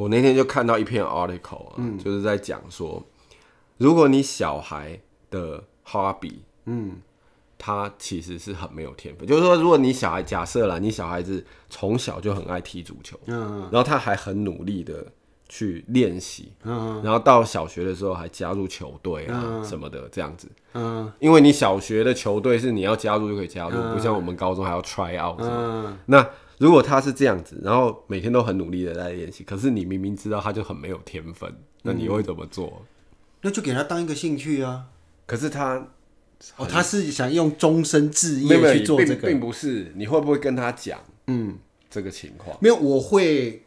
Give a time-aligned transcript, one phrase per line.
[0.00, 3.04] 我那天就看到一篇 article 啊，嗯、就是在讲说，
[3.76, 4.98] 如果你小孩
[5.30, 6.92] 的 hobby，嗯，
[7.58, 9.28] 他其实是很没有天分。
[9.28, 15.04] 就是说，如果你小孩假设啦，你小孩子从小就很爱踢足球，嗯，然后他还很努力的
[15.50, 26.26] 去练习，嗯，然后到小学的时候还加入球队啊什么的这样子，嗯，因为你小学的球队是你要加入就可以加入，不像我们高中还要 try out，嗯，那。
[26.60, 31.50] 如果他是这样子，然后每天都很努力的在练习，可是你明明知道他就很没有天分，
[31.82, 32.82] 那你会怎么做？
[32.82, 32.86] 嗯、
[33.40, 34.84] 那就给他当一个兴趣啊。
[35.24, 35.88] 可是他，
[36.58, 39.90] 哦，他是想用终身志业去做这个，并，并不是。
[39.96, 41.00] 你会不会跟他讲？
[41.28, 41.56] 嗯，
[41.88, 43.62] 这个情况没有，我会，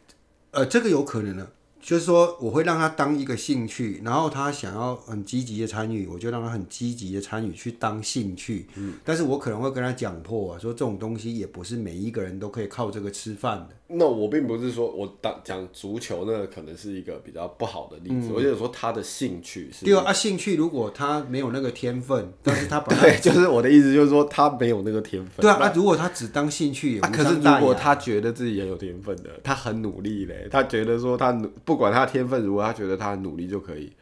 [0.52, 1.50] 呃，这个有可能的。
[1.84, 8.66] 就是说，我会让他当一个兴趣，然后他想要很积极的参与，我就让他很积极的参与去当兴趣。
[8.76, 13.76] 嗯，但是我可能会跟他讲破啊，说这种东西也不是每一个人都可以靠这个吃饭的。
[13.86, 18.28] 那我并不是说我当讲足球，那可能是一个比较不好的例子。
[18.28, 19.84] 嗯、我就是说他的兴趣是。
[19.84, 25.42] 对啊，兴趣如果他没有那个天分，但是 他把对，就是我的意思，就是说他没有那个天分。
[25.42, 33.92] 对啊，那如果他只当兴趣，啊，可是如果他觉得自己也有天分的，他很努力嘞，他觉得说他努，不管他天分如何他觉得他很努力就可以，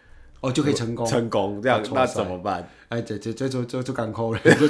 [0.43, 2.69] 哦，就可以成功，成功这样，那怎么办？
[2.91, 4.69] 哎，这这这就就就干扣了，就。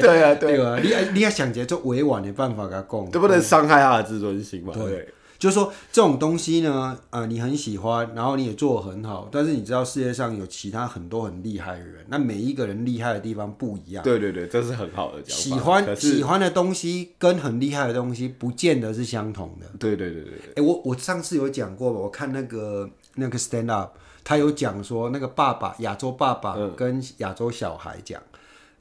[0.00, 4.72] 对啊，对啊，你你要想着做委婉的办法给他讲，都不能伤害他的自尊心嘛？
[4.72, 5.08] 对。
[5.38, 14.02] 就是说这种东西呢，呃，你很喜欢，然后你也做得很好，但是你知道世界上有其他很多很厉害的人，那每一个人厉害的地方不一样。
[14.02, 15.42] 对对对，这是很好的讲法。
[15.42, 19.66] 喜欢喜欢的东西跟很厉害的东西不见得是相同的。
[19.78, 21.98] 对对对对，哎、欸，我我上次有讲过吧？
[21.98, 23.90] 我看那个那个 stand up，
[24.22, 28.22] 他有讲说那个爸爸亚洲爸爸跟亚洲小孩讲，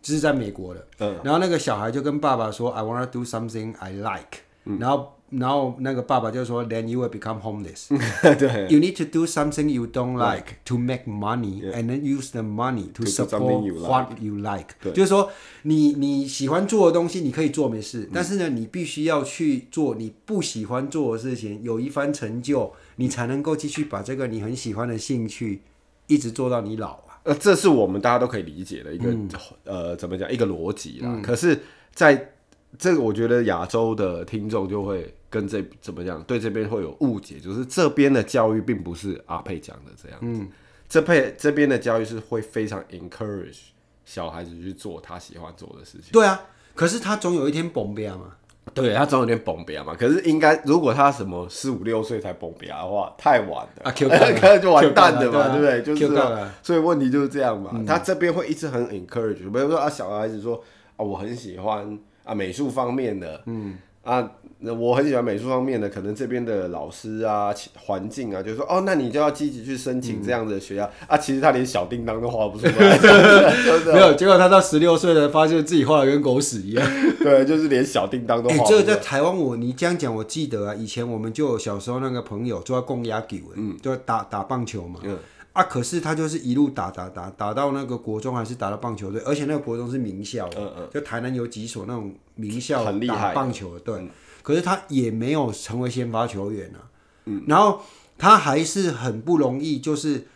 [0.01, 0.87] 这、嗯、是在美国的。
[0.99, 1.19] 嗯。
[1.23, 4.77] 然后那个小孩就跟爸爸说：“I wanna do something I like。”嗯。
[4.79, 5.11] 然后。
[5.39, 7.87] 然后那个爸爸就说，Then you will become homeless。
[8.37, 12.43] 对，You need to do something you don't like to make money and then use the
[12.43, 14.75] money to support what you like。
[14.93, 15.31] 就是说，
[15.63, 25.61] 你你喜欢做的东西，你可以做没事，但是呢，你必须要去做你不喜欢做的事情，有一番成就，你才能够继续把这个你很喜欢的兴趣
[26.07, 27.19] 一直做到你老啊。
[27.23, 29.15] 呃，这是我们大家都可以理解的一个
[29.63, 31.19] 呃，怎么讲一个逻辑啦。
[31.23, 31.59] 可是
[31.93, 32.33] 在
[32.77, 35.11] 这个，我觉得亚洲的听众就会。
[35.33, 36.21] 跟这怎么样？
[36.27, 40.41] 对这边会有误解，就是这边的教育并不是阿佩讲的这样子。
[40.43, 40.47] 嗯，
[40.87, 43.61] 这边这边的教育是会非常 encourage
[44.05, 46.11] 小孩子去做他喜欢做的事情。
[46.11, 46.39] 对啊，
[46.75, 48.35] 可是他总有一天崩边嘛。
[48.73, 49.95] 对，他总有一天崩边嘛。
[49.97, 55.81] 可是应该，如果他什么四五六岁才崩边的话，太晚了啊，Q 可能就完蛋了嘛，对不对？
[55.81, 56.15] 就是，
[56.61, 57.83] 所以问题就是这样嘛。
[57.85, 60.63] 他这边会一直很 encourage，比如说啊，小孩子说
[60.95, 64.31] 啊，我很喜欢啊美术方面的，嗯啊。
[64.65, 71.17] 那我很喜欢美术方面的，可能这边的老师啊、环境啊，就说哦，那你就要积极去申请这样的学校、嗯、啊。
[71.17, 72.71] 其实他连小叮当都画不出来，
[73.93, 74.13] 没有。
[74.13, 76.91] 结果他到十六岁了，发现自己画的跟狗屎一样。
[77.19, 78.63] 对，就是连小叮当都画。
[78.63, 85.01] 这个在台湾，我你这样讲，我记得啊，以前我们就有小时候那个朋友就要供鸭球，嗯，就要打打棒球嘛。
[85.03, 85.17] 嗯。
[85.53, 90.49] 啊，可是他就是一路打打打打到那个国中，还是打到棒球队，而且那个国中是名校。
[90.57, 90.89] 嗯嗯。
[90.93, 93.99] 就台南有几所那种名校打棒球的队。
[93.99, 94.09] 嗯
[94.43, 96.83] 可是他也没有成为先发球员啊，
[97.23, 97.79] 嗯，然后
[98.17, 100.27] 他还是很不容易，就是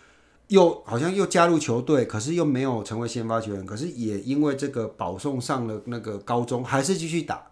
[0.48, 7.48] 又好像又加入球队，可是又没有成为先发球员，可是也因为这个保送上了那个高中，还是继续打，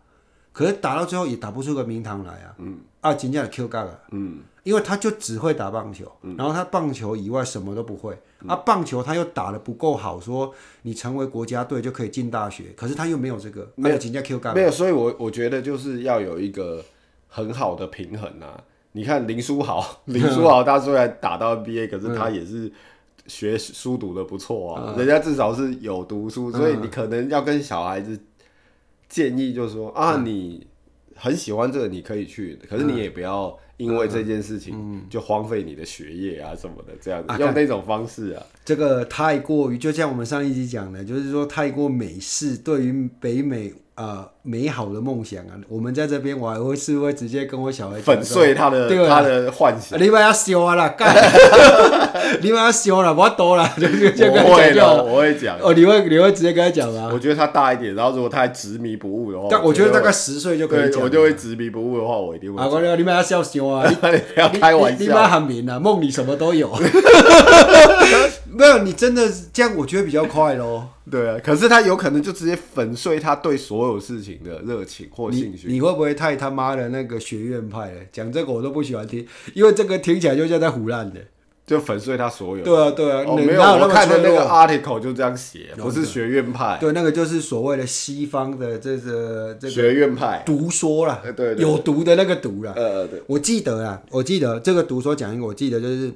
[0.53, 4.39] 可是打到最后也打不出个名堂来啊，嗯，啊，真正的 Q 嘎了，嗯。
[4.65, 8.17] 因为他就只会打棒球，然后他棒球以外什么都不会。
[8.47, 14.71] 啊，棒球他又打得不够好，说你成为国家队就可以进大学，可是他又没有这个，没有人家 Q 干，没有。
[14.71, 16.83] 所以我我觉得就是要有一个
[17.27, 18.59] 很好的平衡啊。
[18.93, 22.71] 你看林书豪， 林书豪他虽然打到 NBA， 可是他也是
[23.27, 28.19] 学书读的不错啊，人家至少是有读书，所以你可能要跟小孩子
[29.07, 30.65] 建议，就是说啊，你
[31.15, 33.57] 很喜欢这个，你可以去，可是你也不要。
[33.77, 43.73] 因为这件事情就荒废你的学业啊什么的，这样子用那种方式啊，这个太过于就像我们上一集讲的，就是说太过美式对于北美。
[43.95, 45.55] 呃，美好的梦想啊！
[45.69, 49.97] 我们在这边，我还会是会直接跟我小孩粉碎他的对他的幻想。
[50.01, 51.15] 你不要笑啊啦，干！
[52.41, 54.97] 你不要笑了， 我多了，就就跟他讲。
[54.97, 55.57] 我会讲。
[55.61, 57.09] 哦，你会你会直接跟他讲吗？
[57.13, 61.01] 我觉得他大一点，然后如果他还执迷不悟的话，但我觉得大概十岁就可以讲。
[61.01, 62.61] 我就会执迷不悟的话，我一定会。
[62.61, 63.87] 啊，我你不要笑笑啊！
[63.89, 64.07] 你 不
[64.41, 64.99] 要开玩笑。
[64.99, 66.69] 你妈很明啊，梦里什么都有。
[68.55, 70.89] 没有，你真的这样，我觉得比较快咯。
[71.11, 75.67] 对啊，可是他有可能就直接粉碎他对所有事情的热情或兴趣。
[75.67, 77.99] 你会不会太他妈的那个学院派了？
[78.11, 81.19] 讲这个我都不喜欢听，因为这个听起来就像在胡乱的。
[81.67, 82.63] 就粉碎他所有。
[82.63, 86.77] 对啊，对啊，哦、没有，我看的那个 article 就这样写，不是学院派。
[86.79, 92.71] 对，那个就是所谓的西方的这个这个学院派毒说啦，对，对，对，有毒的那个毒啦。
[92.75, 96.11] 呃，对，我记得啊，我记得这个毒说讲一个，我记得就是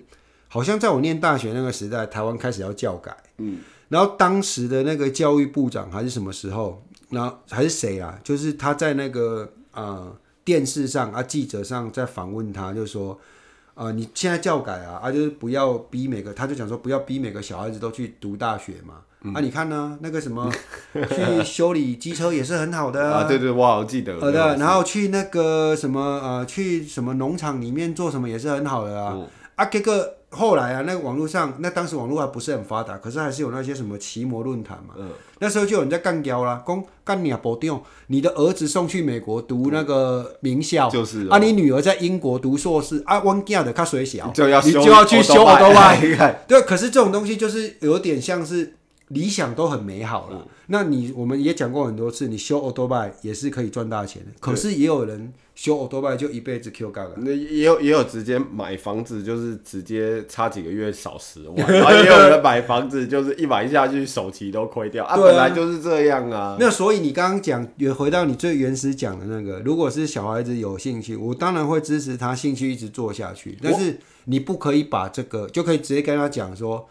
[0.50, 8.20] 好像在我念大学那个时代，台湾开始要教改，嗯，然后当时的那个教育部长还是什么时候，然后还是谁啊？
[8.22, 10.14] 就是他在那个呃
[10.44, 13.18] 电视上啊，记者上在访问他，就说。
[13.76, 18.96] 啊、呃，你现在教改啊，啊，就是不要逼每个，他就讲说不要逼每个小孩子都去读大学嘛。
[19.22, 20.52] 嗯、啊，你看呢，那个什么
[20.94, 23.20] 去修理机车也是很好的啊。
[23.24, 24.20] 啊对对，我好记得。
[24.20, 29.14] 好的，然后去那个什么呃，去什么农场里面做什么也是很好的啊。
[29.16, 29.26] 嗯、
[29.56, 30.19] 啊，这个。
[30.32, 34.94] 后来啊，那个网络上，那当时网络还不是很发达，可是还是有那些什么奇摩论坛嘛。
[34.98, 35.10] 嗯。
[35.40, 46.44] 那时候就有人在干掉啦，公干你啊，保定，你的儿子送去美国读那个名校，就是啊，你女儿在英国读硕士啊，温家的他水小，就要你就要去修欧多外。
[46.48, 48.76] 对，可是这种东西就是有点像是
[49.10, 50.38] 理想都很美好了。
[50.40, 55.32] 嗯、那你我们也讲过很多次，你修欧多拜也是可以赚大钱的，可是也有人。
[55.56, 66.56] 修欧多拜就一辈子 Q 杠了，那也有也有直接买房子，就是直接差几个月少十万， 然后也有人买房子就是一买下去首期都亏掉啊，啊，本来就是这样啊。
[66.58, 76.88] 那所以你刚刚讲也回到你最原始讲的那个，如果是小孩子有兴趣，我当然会支持他兴趣一直做下去，但是你不可以把这个就可以直接跟他讲说。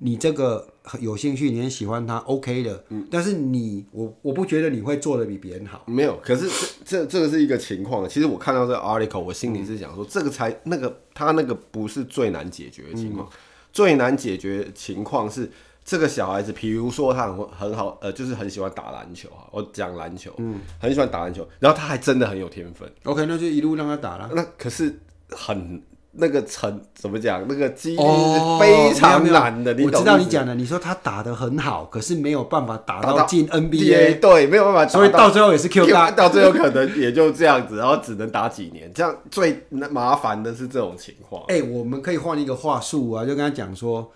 [0.00, 0.66] 你这个
[1.00, 2.84] 有兴趣，你很喜欢他，OK 的。
[2.90, 5.82] 嗯，但是你我我不觉得你会做的比别人好。
[5.86, 6.46] 没有，可是
[6.84, 8.06] 这这这个是一个情况。
[8.06, 13.26] 其实我看到这个 article，我心里是想说，嗯、这个才那个他那个不是最难解决的情况。
[13.26, 13.32] 嗯、
[13.72, 15.50] 最难解决的情况是
[15.82, 19.48] 这个小孩子，比如说他很很好，呃，就是很喜欢打篮球哈。
[19.52, 22.86] 我讲篮球，嗯，很喜欢打篮球，然后他还真的很有天分。
[23.04, 24.30] OK，那就一路让他打了。
[24.34, 25.82] 那可是很。
[26.16, 27.44] 那个成怎么讲？
[27.48, 29.72] 那个几率是非常难的。
[29.72, 38.92] 哦、你我知道你讲的，你说他打的很好，可是没有办法打到进 NBA，对，没有办法打到，所以到最后也是 Q 大， 到最后可能也就这样子，然后只能打几年。
[38.94, 41.42] 这样最麻烦的是这种情况。
[41.48, 44.12] 哎、欸，我们可以换一个话术啊，就跟他讲说，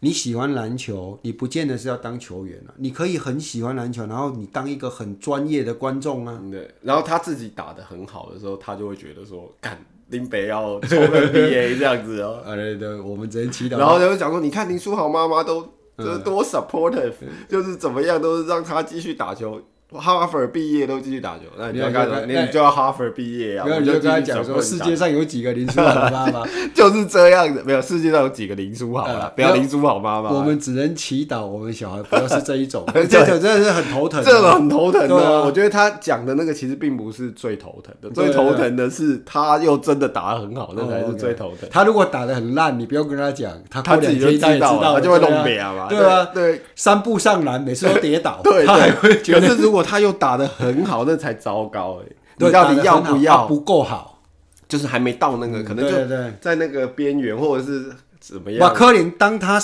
[0.00, 6.40] 你喜欢篮球，你不见得是要当球员啊，你可以很喜欢篮球，然后你当一个很专业的观众啊。
[6.50, 9.76] 对，然后他自己打的很好的时候，他就会觉得说干。
[10.10, 13.78] 林北要抽个 BA 这样子哦、喔，对对，我们只能祈祷。
[13.78, 15.62] 然后就讲说，你看林书豪妈妈都
[15.98, 19.60] 就是多 supportive，、嗯、就是怎么样都是让他继续打球。
[19.98, 22.26] 哈佛毕业都继续打球，那你要干什么？
[22.26, 23.64] 你就要哈佛毕业啊！
[23.66, 26.44] 没有，你就跟他讲说，世界上有几个林书豪妈妈？
[26.74, 29.32] 就是这样的，没有，世界上有几个林书豪了？
[29.34, 30.30] 不要林书豪妈妈。
[30.30, 35.42] 我们只能祈祷我们小孩不要是这一种， 这种真的是很头疼，这种很头疼的。
[35.44, 41.68] 我觉得他讲的那个其实并不是最头疼的，最头疼的是他又真的打得很好，那才是最头疼。
[41.70, 45.88] 他如果打得很烂，你不用跟他讲，他他自己就知道，他就会弄别嘛。
[45.88, 49.40] 对啊，对，三步上篮，每次都跌倒， 对，他还会觉得。
[49.40, 52.12] 可是如果他又打得很好，那才糟糕哎！
[52.36, 53.46] 你到底要不要？
[53.46, 54.22] 不够好，
[54.68, 55.92] 就是还没到那个，可能就
[56.40, 58.60] 在那个边缘，或者是怎么样？
[58.60, 59.60] 瓦科林当他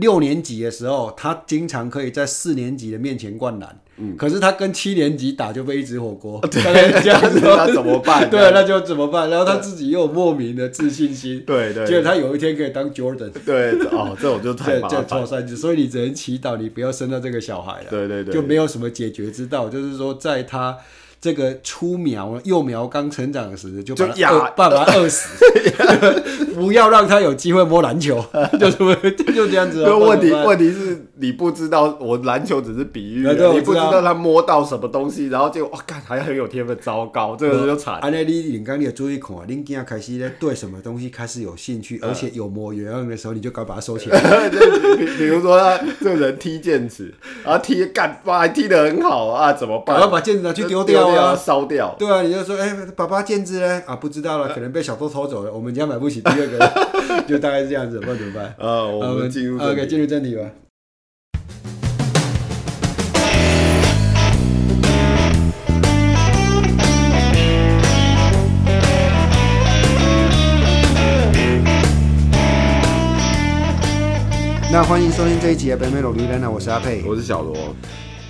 [0.00, 3.80] 六年级的时候，他经常可以在四年级的面前灌篮。
[4.00, 6.62] 嗯，可是他跟七年级打就被一直火锅，对，
[7.02, 8.30] 这样子 他怎么办？
[8.30, 9.28] 对，那就怎么办？
[9.28, 15.26] 然后他自己又有莫名的自信心，对对，结果他有一天可以当 Jordan，对哦，这种就太 麻烦。
[15.48, 20.78] 所以你只能祈祷你不要生到这个小孩了，对对对，就没有什么解决之道，就是说在他。
[21.20, 25.44] 这个初苗幼苗刚成长时，就把他饿，把他饿死，
[26.54, 28.24] 不要让他有机会摸篮球，
[28.60, 28.70] 就
[29.32, 29.82] 就这样子。
[29.82, 37.96] 问题问题是你不知道，我篮球只是比喻，你不知道他摸到什么东西，然后就哇，干还很有天分，糟糕，这个就惨。
[37.96, 44.48] 安内你你刚你也注意看，你今天开始呢对什么东西开始有兴趣，而且有模有样的时候，你就该把它收起来。
[44.96, 47.12] 比比如说他这个人踢毽子，
[47.44, 49.96] 然后踢干哇还踢得很好啊，怎么办？
[49.96, 51.07] 然后把毽子拿去丢掉。
[51.14, 53.82] 要烧掉，对啊，你就说，哎、欸，爸爸毽子呢？
[53.86, 55.52] 啊，不知道了， 可能被小偷偷走了。
[55.52, 58.44] 我们家买不起第二个， 就大概是这样子，不知道怎么办？
[58.58, 60.42] 啊，我们进入，OK，进入正题吧。
[74.70, 77.56] 那欢迎收听这一集的《北美老绿灯》，我是阿佩，我是小罗。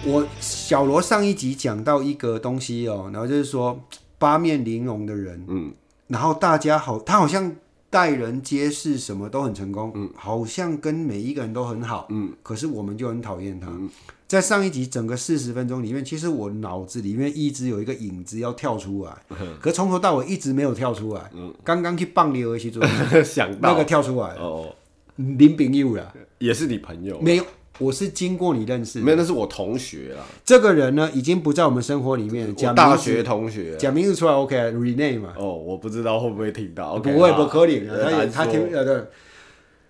[0.07, 3.79] 我小罗上一集讲到一个东西哦，然后就是说
[4.17, 5.73] 八面玲珑的人，嗯，
[6.07, 7.55] 然后大家好，他好像
[7.91, 13.67] 待人接事什么都很成功，嗯，好像跟每一个人都很好，嗯，可是我们就很讨厌他。
[13.69, 13.91] 嗯、
[14.29, 21.31] 在上一集整个四十分钟里面，其实我脑子里面一直有一个影子要跳出来，嗯、可从头到尾一直没有跳出来。
[21.35, 22.87] 嗯，刚刚去棒球的时候
[23.23, 24.73] 想到那个跳出来哦，
[25.17, 27.21] 林炳佑啦，也是你朋友？
[27.21, 27.45] 没有。
[27.79, 30.27] 我是经过你认识的，没有，那是我同学啊。
[30.45, 32.55] 这个人呢，已经不在我们生活里面。
[32.55, 35.33] 讲大学同学，讲名字出来 OK，Renee 嘛。
[35.37, 37.13] 哦，我不知道会不会听到，OK,。
[37.13, 38.03] 不会，不可能。
[38.03, 39.05] 他也他听呃对。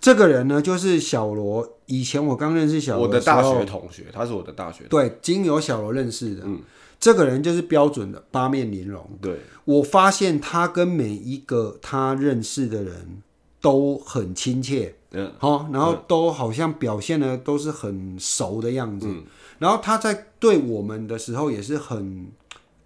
[0.00, 1.76] 这个人呢，就是小罗。
[1.86, 4.84] 以前我刚认识小罗，我的大学同学，他是我的大学。
[4.88, 6.42] 对，经由小罗认识的。
[6.44, 6.60] 嗯，
[7.00, 9.02] 这个人就是标准的八面玲珑。
[9.20, 13.22] 对，我发现他跟每一个他认识的人
[13.60, 14.94] 都很亲切。
[15.10, 19.24] 嗯，好，然后都好像表现的都是很熟的样子，嗯、
[19.58, 22.28] 然后他在对我们的时候也是很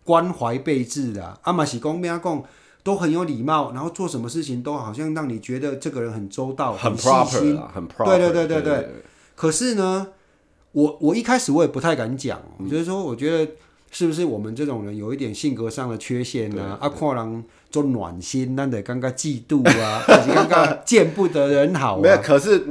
[0.05, 2.45] 关怀备至的，阿玛喜公、边阿公
[2.85, 8.33] 都很有礼貌，然后做什么事情都好像让你觉得这个人很周到、很细心，很 proper，对对。
[8.33, 8.89] 对对对。
[9.35, 10.07] 可是呢，
[10.71, 13.53] 我我一开始我也不太敢讲，嗯、就是说我觉得
[13.93, 16.77] 是不是我们这种人有一点性格上的缺陷呢？
[16.81, 17.45] 阿矿人。
[17.73, 22.01] 做暖心，那得刚刚嫉妒啊， 刚刚见不得人好、啊？
[22.03, 22.63] 没有，可是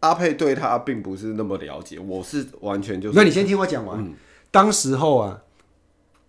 [0.00, 3.18] 阿佩对他并不是那么了解，我是完全就是。
[3.18, 4.00] 那你先听我讲完。
[4.00, 4.14] 嗯、
[4.50, 5.42] 当时候啊，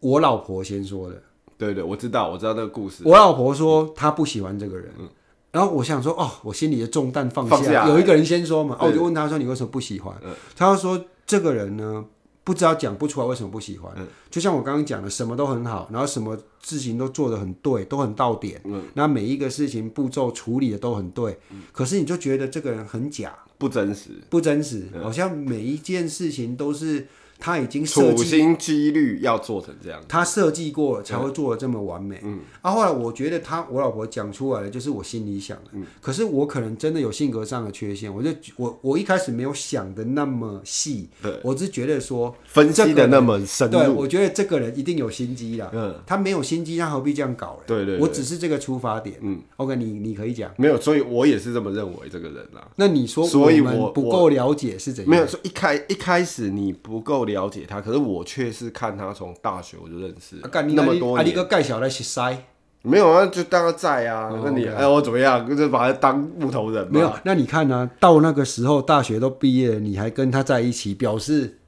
[0.01, 1.23] 我老婆先说的。
[1.57, 3.03] 对对，我知道，我知道那个故事。
[3.05, 5.07] 我老婆说她不喜欢这个人，嗯、
[5.53, 7.55] 然后我想说，哦，我心里的重担放下。
[7.55, 10.13] 放下有一个人先说嘛，哦，我就问他说，你为什么不喜欢？
[10.25, 12.03] 嗯、他就说这个人呢。
[12.47, 18.61] 不知道讲不出来为什么不喜欢，嗯、就像我刚刚讲的，什么都很好，然后什么事情都做得很对，都很到点，
[18.93, 27.05] 那、嗯、每一个事情步骤处理的都很对，嗯、可是你就觉得这个人很假，不真实，不真实，嗯、好像每一件事情都是。
[27.39, 32.19] 他已经设处心积虑要做成这样，他设计过了才会做的这么完美。
[32.23, 35.69] 嗯，啊，后来我觉得他我老婆讲出来的就是我心里想的。
[35.73, 41.09] 嗯，可是我可能真的有性格上的缺陷，我就我我一开始没有想的那么细。
[41.21, 43.77] 对，我是觉得说分析的那么深入。
[43.77, 45.69] 对，我觉得这个人一定有心机啦。
[45.73, 47.63] 嗯，他没有心机，他何必这样搞嘞？
[47.67, 49.17] 对对，我只是这个出发点。
[49.21, 50.51] 嗯，OK，你你可以讲。
[50.57, 52.67] 没有，所以我也是这么认为这个人啦。
[52.75, 55.09] 那你说，所以我不够了解是怎样？
[55.09, 58.07] 没有说一开一开始你不够了解他，可是。
[58.07, 60.37] 我却是看他从大学我就认识，
[60.73, 61.17] 那么多年。
[61.17, 62.45] 啊，你个盖小来洗塞
[62.83, 64.31] 没有啊，就当他在啊。
[64.45, 65.45] 那你哎，我怎么样？
[65.57, 66.87] 就把他当木头人。
[66.89, 67.89] 没有，那你看呢？
[67.99, 71.59] 到那个时候，大学都毕业了，你还跟他在一起，表示，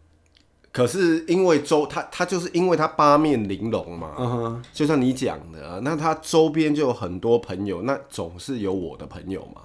[0.72, 9.62] 可是因为周他他就是因为他八面玲珑嘛，就像你讲的，那他周边就有很多朋友，那总是有我的朋友嘛。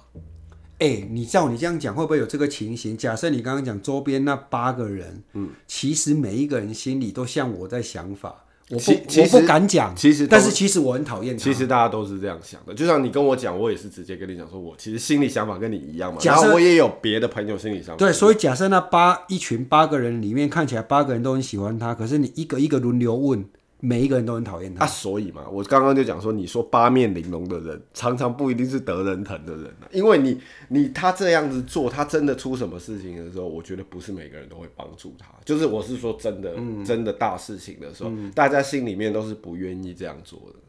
[0.77, 2.97] 哎、欸，你照你这样讲，会不会有这个情形？
[2.97, 11.43] 假设你刚刚讲周边那八个人，嗯，其实每一个人心里都像我在想法，我我不敢讲，其实，但是其实我很讨厌他。
[11.43, 16.19] 其实大家都是这样想的，就像你跟我讲，我也是直接跟你讲，说我其实心里想法跟你一样嘛。
[16.19, 17.95] 假设我也有别的朋友心里想法。
[17.95, 23.45] 对，所以假设那八一群八个人里面看起来八个人都很喜欢他，可是你一个一个轮流问。
[23.81, 30.39] 每一个人都很讨厌他啊，所以嘛，我刚刚就讲说，你说八面玲珑的人，常常不一定是得人疼的人，因为你
[30.69, 35.27] 你他这样子做，他真的出什么事情的时候，我觉得不是每个人都会帮助他。
[35.43, 40.59] 就是我是说真的，嗯、真的大事情的时候，嗯、大家心里面都是不愿意这样做的。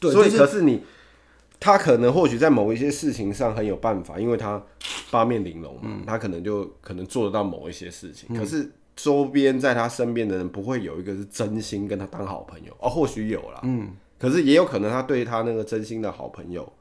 [0.00, 0.82] 对，所以可是你
[1.60, 4.62] 他可能或许在某一些事情上很有办法，因为他
[5.10, 8.70] 八面玲珑嘛，嗯、他可能就可能做得到某一些事情，嗯、可是。
[8.98, 16.72] 周边在他身边的人不会有一个是真心跟他当好朋友哦，或许有啦，嗯，可是也有可能他对他那个真心的好朋友，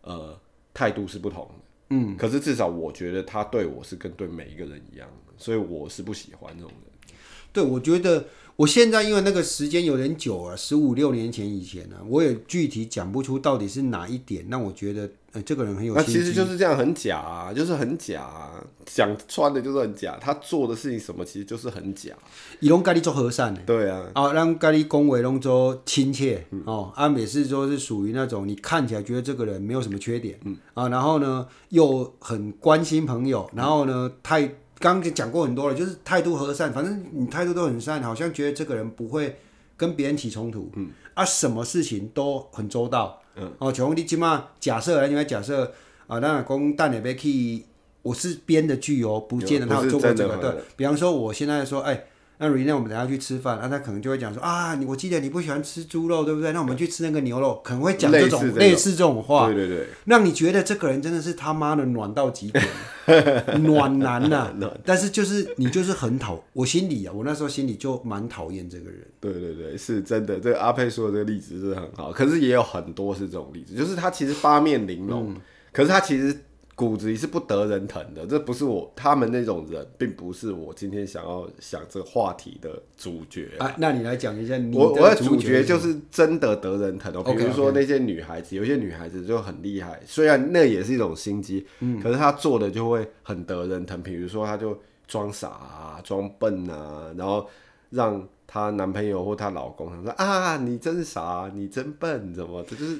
[0.00, 0.34] 呃，
[0.72, 1.54] 态度是不同的，
[1.90, 7.16] 嗯，可是至少我觉得他对我是跟对每一个人一样的，所以我是不喜欢这种人。
[7.52, 8.24] 对，我觉得。
[8.56, 15.94] 我现在因为那个时间有点久了，十五六年前以前呢、啊，我也具体讲不出到底是哪一点让我觉得，呃，这个人很有。
[15.94, 20.16] 那其实就是这样，很假啊，就是很假啊，讲穿的就是很假。
[20.18, 22.12] 他做的事情什么，其实就是很假。
[22.60, 34.54] 以龙咖喱做和善的，对啊，啊，让咖喱恭维龙做亲切，嗯、哦，阿美是说是属于那种你看起来觉得这个人没有什么缺点，嗯啊，然后呢又很关心朋友，然后呢太。
[34.80, 39.38] 刚刚讲过很多了，就是态度和善，反正你态度都很善，好像觉得这个人不会
[39.76, 45.72] 跟别人起冲突，嗯，啊，什么事情都很周到，嗯，哦，像你起码假设，因为假设
[46.06, 47.64] 啊，那公蛋也别去，
[48.02, 52.04] 我是编的剧哦，不见得他有做过这个，对，比方说我现在说，哎，
[52.38, 56.52] 那 Rene 我们等下去吃饭，那他可能就会讲说啊，你我记得你不喜欢吃猪肉，对不对？
[56.52, 62.64] 那我们去吃那个牛肉，可能会讲这种类似这种话，对对对，让你觉得这个人真的是他妈的暖到极点，
[63.62, 64.72] 暖男呐、啊。
[64.84, 69.00] 但是就是你就是很讨，我心里啊，我那时候心里就蛮讨厌这个人。
[69.20, 70.40] 对对对，是真的。
[70.40, 75.36] 这个阿佩说的这个例子是很好，可是也有很多是这种例子，就是他其实八面玲珑，嗯、
[75.72, 76.36] 可是他其实。
[76.76, 83.72] 骨子里是不得人疼的，这不是我他们那种人，并不是我今天想要想这个话题的主角啊。
[83.78, 87.22] 那你来讲一下你的，我我的主角就是真的得人疼哦。
[87.22, 94.02] 比如说那些女孩子，有些女孩子就很厉害，虽然那也是一种心机，嗯，可是她做的就会很得人疼。
[94.02, 94.76] 比如说，她就
[95.06, 97.48] 装傻啊，装笨啊，然后
[97.90, 102.64] 让她男朋友或她老公说啊，你真傻，你真笨，怎么？
[102.64, 102.98] 这就是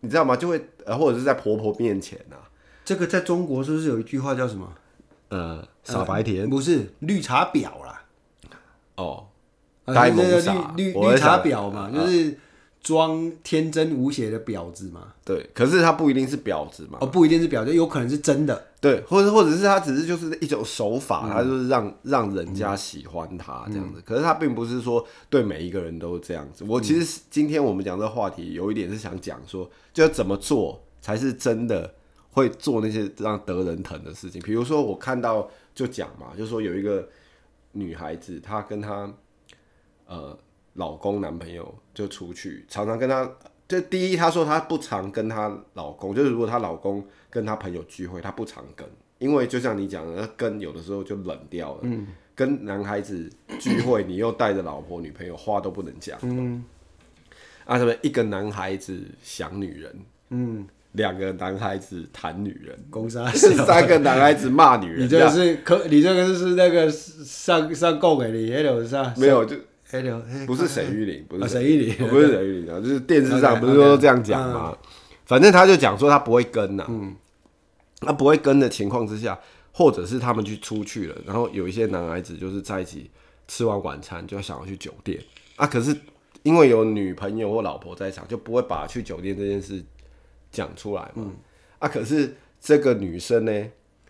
[0.00, 0.34] 你知道吗？
[0.34, 2.50] 就会呃，或者是在婆婆面前啊。
[2.92, 4.70] 这个在中国是不是有一句话叫什么？
[5.30, 8.02] 呃，傻白甜、呃、不是绿茶婊啦。
[8.96, 9.28] 哦，
[9.86, 12.36] 呆萌傻，绿绿绿茶婊嘛，就是
[12.82, 15.14] 装天真无邪的婊子嘛。
[15.24, 16.98] 对，可是他不一定是婊子嘛。
[17.00, 18.62] 哦，不一定是婊子，有可能是真的。
[18.78, 24.00] 对，或者或者是他只是就是一种手法，他、嗯、就是让让人家喜欢他这样子。
[24.00, 26.62] 嗯、可是他并不是说对每一个人都这样子。
[26.68, 31.94] 我其实今天我们讲这个话题，有一点是想讲说，就要怎么做才是真的。
[32.32, 37.06] 会做那些让得人疼的事情，比如说我看到就讲嘛，就说有一个
[37.72, 39.12] 女孩子，她跟她
[40.06, 40.36] 呃
[40.72, 43.30] 老公男朋友就出去，常常跟她
[43.68, 51.80] 就第一，她说她不常跟她老公，就是如果她老公跟她朋友聚会，她不常跟，因为就像你讲的，跟有的时候就冷掉了。
[51.82, 56.18] 嗯，跟男孩子聚会，你又带着老婆女朋友，话都不能讲。
[56.22, 56.64] 嗯，
[57.66, 60.66] 啊什么一个男孩子想女人，嗯。
[60.92, 65.04] 两个男孩子谈女人，攻杀 三个男孩子骂女人。
[65.04, 69.56] 你这个是可，你这个是那个上上供给你，还有上没有就
[70.46, 74.76] 不是沈玉玲，不是沈玉玲，不是沈玉玲啊， 就是电视上不是说这样讲吗？
[75.24, 77.14] 反正他就讲说他不会跟呐，嗯，
[78.00, 79.38] 他不会跟的情况之下，
[79.72, 83.10] 或者是他们去出去了，然后有一些男孩子就是在一起
[83.48, 85.18] 吃完晚餐就想要去酒店。
[85.56, 85.96] 啊，可是
[86.42, 89.82] 因为有女朋友或老婆在场，就不会把去酒店这件事。
[90.52, 91.32] 讲出来嘛，嗯、
[91.78, 93.66] 啊，可是这个女生呢，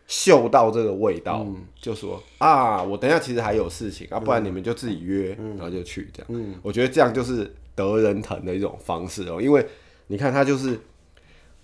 [0.07, 6.27] 嗅到这个味道，嗯、就说啊，我等一下其实还有事情啊，不然你们就自己约，嗯、然后就去这样。
[6.31, 9.65] 嗯、我觉得这样就是得人疼的一种方式哦，因为
[10.09, 10.79] 你看她就是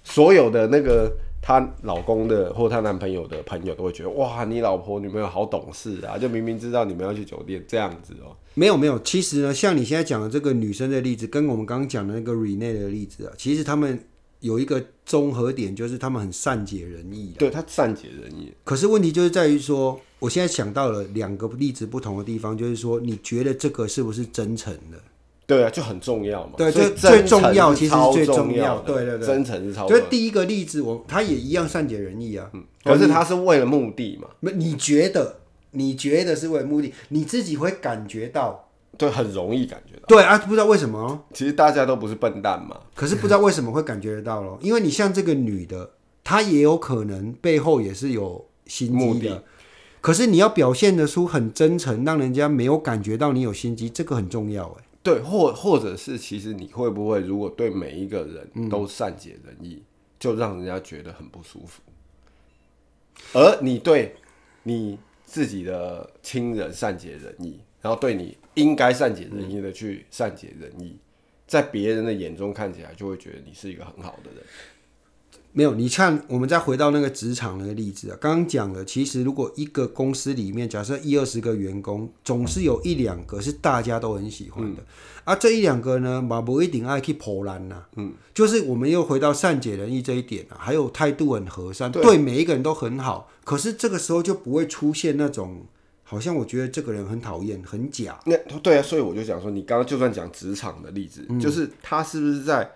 [0.03, 8.35] 所有的那个她老公的或她男朋友的朋友都会觉得哇，你老婆女朋友好懂事啊，就明明知道你们要去酒店这样子哦。
[8.55, 14.01] 没有没有，其实呢，像你现在讲的这个女生的例子，跟我们刚刚讲的那个 Rene 的例子啊，其实他们。
[14.41, 17.35] 有一个综合点，就是他们很善解人意。
[17.39, 18.53] 对，他善解人意。
[18.65, 24.99] 可是问题就是在于说，我现在想到了两个例子不同的地方，就是说，你觉得这个是不是真诚的？
[25.47, 26.53] 对啊，就很重要嘛。
[26.59, 28.79] 对，最最重要，其实是最重要。
[28.81, 30.03] 对对对，真诚是超所以。
[30.11, 32.51] 第一个例子，我他也一样善解人意啊。
[32.53, 32.63] 嗯。
[32.85, 34.29] 可是他是为了目的嘛？
[34.41, 35.41] 没，你觉得？
[35.73, 36.95] 你觉得是为了目的？
[37.11, 38.71] 你自己会感觉到？
[38.97, 39.98] 对，很容易感觉到。
[40.09, 41.27] 对啊，不知道为什么。
[41.35, 42.81] 其实大家都不是笨蛋嘛。
[42.95, 45.93] 可是不知道为什么会感觉得到咯， 因为你像这个女的，
[46.25, 49.45] 她也有可能背后也是有心机的。
[50.01, 54.85] 可是你要表现得出很真诚，让人家没有感觉到你有心机，这个很重要哎。
[55.03, 59.85] 对，或或者是其实你会不会，如果对每一个人都善解人意，嗯、
[60.19, 61.83] 就让人家觉得很不舒服。
[63.35, 64.17] 而你对
[64.63, 67.61] 你自己的亲人善解人意。
[67.81, 70.99] 然后对你应该善解人意的去善解人意，嗯、
[71.47, 74.43] 在别人的眼中看起来就会觉得你是一个很好的人。
[75.51, 84.87] 没有，你看，我们再回到那个职场那个例子啊，刚刚讲了，其实如果一个公司里面假设一二十个员工，总是有一两个是大家都很喜欢的，嗯、
[85.25, 95.67] 啊，这一两个呢，马不一定爱去破烂呐，嗯，就是我们又回到善解人意这一点啊，还有态度很和善，对，对每一个人都很好，可是这个时候就不会出现那种。
[96.11, 98.19] 好像我觉得这个人很讨厌，很假。
[98.25, 102.67] 那对啊，所以我就讲说，你刚刚就算讲职场的例子，嗯、就是他是不是在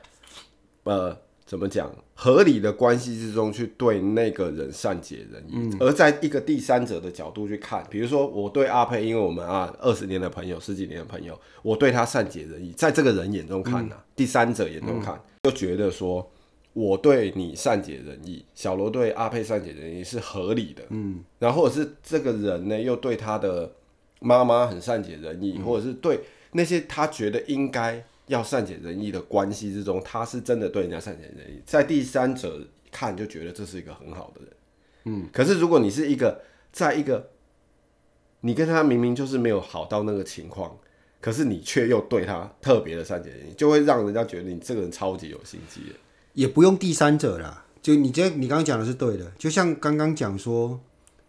[0.85, 1.17] 呃
[1.47, 16.31] 怎么讲合理的关系之中去对那个人善解人意，嗯、而在一个第三者的角度去看，比如说我对阿佩，因为我们啊二十年的朋友，十几年的朋友，我对他善解人意，在这个人眼中看呢、啊，嗯、第三者眼中看，嗯、就觉得说。
[16.75, 20.83] 我对你善解人意，小罗对阿佩善解人意是合理的。
[20.89, 23.71] 嗯，然后或者是这个人呢，又对他的
[24.21, 26.21] 妈妈很善解人意，嗯、或者是对
[26.53, 34.51] 那些他觉得应该要善解人意的关系之中，他是真的对人家善解人意，在第三者看就觉得这是一个很好的人。
[35.05, 36.41] 嗯，可是如果你是一个
[36.73, 37.31] 在一个
[38.41, 40.79] 你跟他明明就是没有好到那个情况，
[41.21, 45.83] 可是你却又对他特别的善解人意，就会让人家觉得你这个人超级有心机。
[46.35, 50.81] 也不用第三者啦，就你这你刚刚讲的是对的，就像刚刚讲说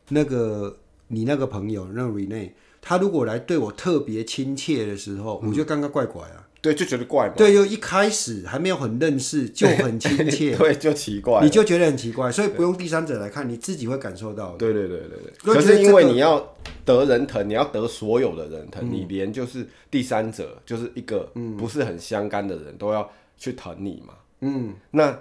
[0.10, 6.48] 那个你那个朋友那个 Rene，他如果来对我特别亲切的时候，嗯、我觉得刚刚怪怪啊。
[6.64, 7.34] 对，就觉得怪嘛。
[7.36, 10.56] 对，就一开始还没有很认识，就很亲切。
[10.56, 11.42] 对，就奇怪。
[11.44, 14.56] 你就觉得很奇怪，所以不用第三者来看，你自己会感受到。
[14.56, 15.54] 对对对对对。
[15.54, 24.14] 可是因为你要得人疼，你要得所有的人疼，你连就是第三者，就是一个不是很相干的人都要去疼你嘛。
[24.44, 24.76] 嗯。
[24.92, 25.18] 那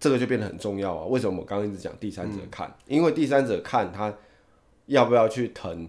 [0.00, 1.06] 这个就变得很重要啊！
[1.06, 2.74] 为什么我刚刚一直讲第三者看？
[2.86, 4.14] 因为第三者看他
[4.86, 5.88] 要不要去疼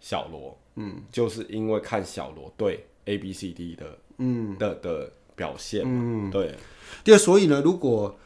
[0.00, 3.98] 小罗，嗯，就是因为看小罗对 A B C D 的。
[4.20, 6.52] 嗯的的表现，嗯，对，
[7.04, 8.18] 第二，所以呢，如果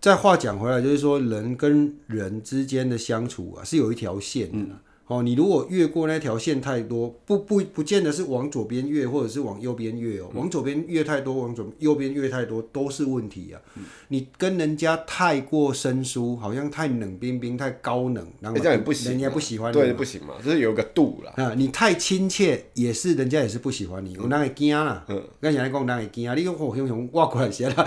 [0.00, 4.58] 再话讲回来，就是说人跟人之间的相处啊，是有一条线的。
[4.58, 10.28] 嗯哦，你如果越过那条线太多，不不不见得是往左边越，或者是往右边越哦。
[10.34, 13.60] 往左边越太多，往左右边越太多，都是问题啊。
[13.76, 19.74] 嗯、你跟人家太过生疏，好像太冷冰冰、太高冷，然后、欸、这样也不行，人家不喜欢你。
[19.74, 21.32] 对，不行嘛，就是有个度啦。
[21.36, 24.16] 啊，你太亲切，也是人家也是不喜欢你。
[24.18, 25.04] 我哪会惊啦？
[25.08, 26.34] 嗯，刚才讲哪会惊啊？
[26.34, 27.86] 你讲我熊熊挖过来先啦，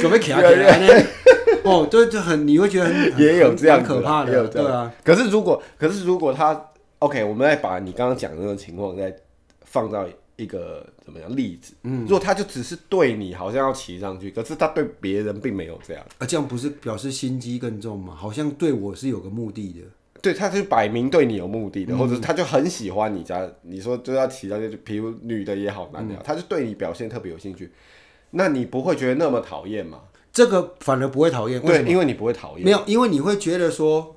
[0.00, 1.06] 准备卡起来呢？
[1.64, 4.92] 哦，对，就很你会觉得很也有这样可怕的，对啊。
[5.04, 6.68] 可是如果，可是如果他
[7.00, 9.14] OK，我们再把你刚刚讲的那种情况再
[9.62, 11.72] 放到一个怎么样例子？
[11.82, 18.14] 嗯，如果他就只是对你好像要骑上去，可是他对别人并没有这样，啊，这样不是表示心机更重吗？
[18.14, 19.80] 好像对我是有个目的的，
[20.22, 27.70] 对，他是摆明对你有目的的，嗯、或者他就很喜欢你家，你说就要骑上去，就比如女的也好，男的也好，嗯、他就对你表现特别有兴趣，
[28.30, 30.00] 那你不会觉得那么讨厌吗？
[30.40, 32.64] 这个反而不会讨厌，对，因为你不会讨厌。
[32.64, 34.16] 没有，因为你会觉得说，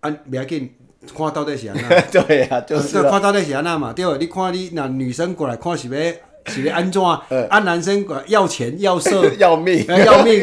[0.00, 0.74] 啊，不要紧，
[1.16, 2.00] 看到底是安那。
[2.10, 3.92] 对呀，就是看到底是安那嘛。
[3.92, 7.00] 对，你看你那女生过来看是要是要安怎，
[7.48, 10.42] 啊，男生过来要钱要色要命 要命，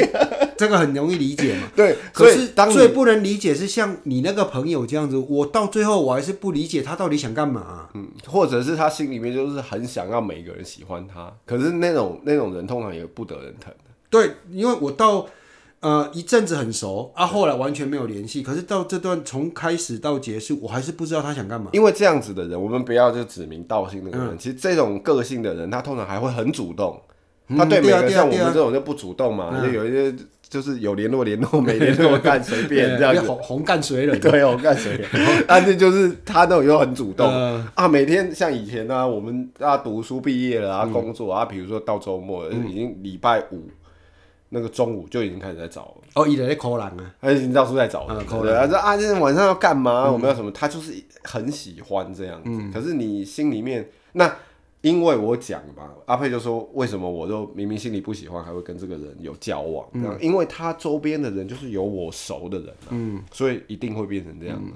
[0.55, 1.67] 这个很容易理解嘛。
[1.75, 7.89] 对，可是当最不能理解是像你那个朋友这样子，我到最后我还是不理解他到底想干嘛。
[7.95, 13.73] 嗯，或者是他心里面就是很想要每一个人喜欢他，可是那种那种人通常也不得人疼。
[14.13, 15.25] 对，因为我到
[15.79, 18.43] 呃一阵子很熟啊，后来完全没有联系。
[18.43, 21.71] 可是到这段从开始到结束，我还是不知道他想干嘛。
[21.73, 24.35] 因为这样子的人，我们不要就指名道姓那个人。
[24.35, 27.01] 嗯、其实这种个性的人，他通常还会很主动。
[27.47, 30.15] 嗯、他对每个人像我们这种就不主动嘛，就、嗯、有一些
[30.47, 33.21] 就是有联络联络， 没联络干随便这样子。
[33.21, 35.09] 红红干随人，对，红干随人。
[35.47, 43.67] 但是就是他那种又很主动、嗯、啊，每天像以前呢、啊，我们啊读书毕业了啊，工作啊，比如说到周末、嗯、已经礼拜五。
[44.53, 48.23] 那个中午就已经开始在找了哦，一直在扣人啊，他已经到处在找了。
[48.23, 50.11] 对啊，说啊，今天晚上要干嘛？
[50.11, 50.51] 我们要什么？
[50.51, 52.71] 他就是很喜欢这样子。
[52.71, 54.31] 可是你心里面，那
[54.81, 59.87] 因为我讲嘛，阿佩就说，为什么我都明明心里不喜欢，还会跟这个人有交往？
[59.93, 64.71] 嗯，因为他周边的人就是有我熟的人，嗯，所以一定会变成这样的。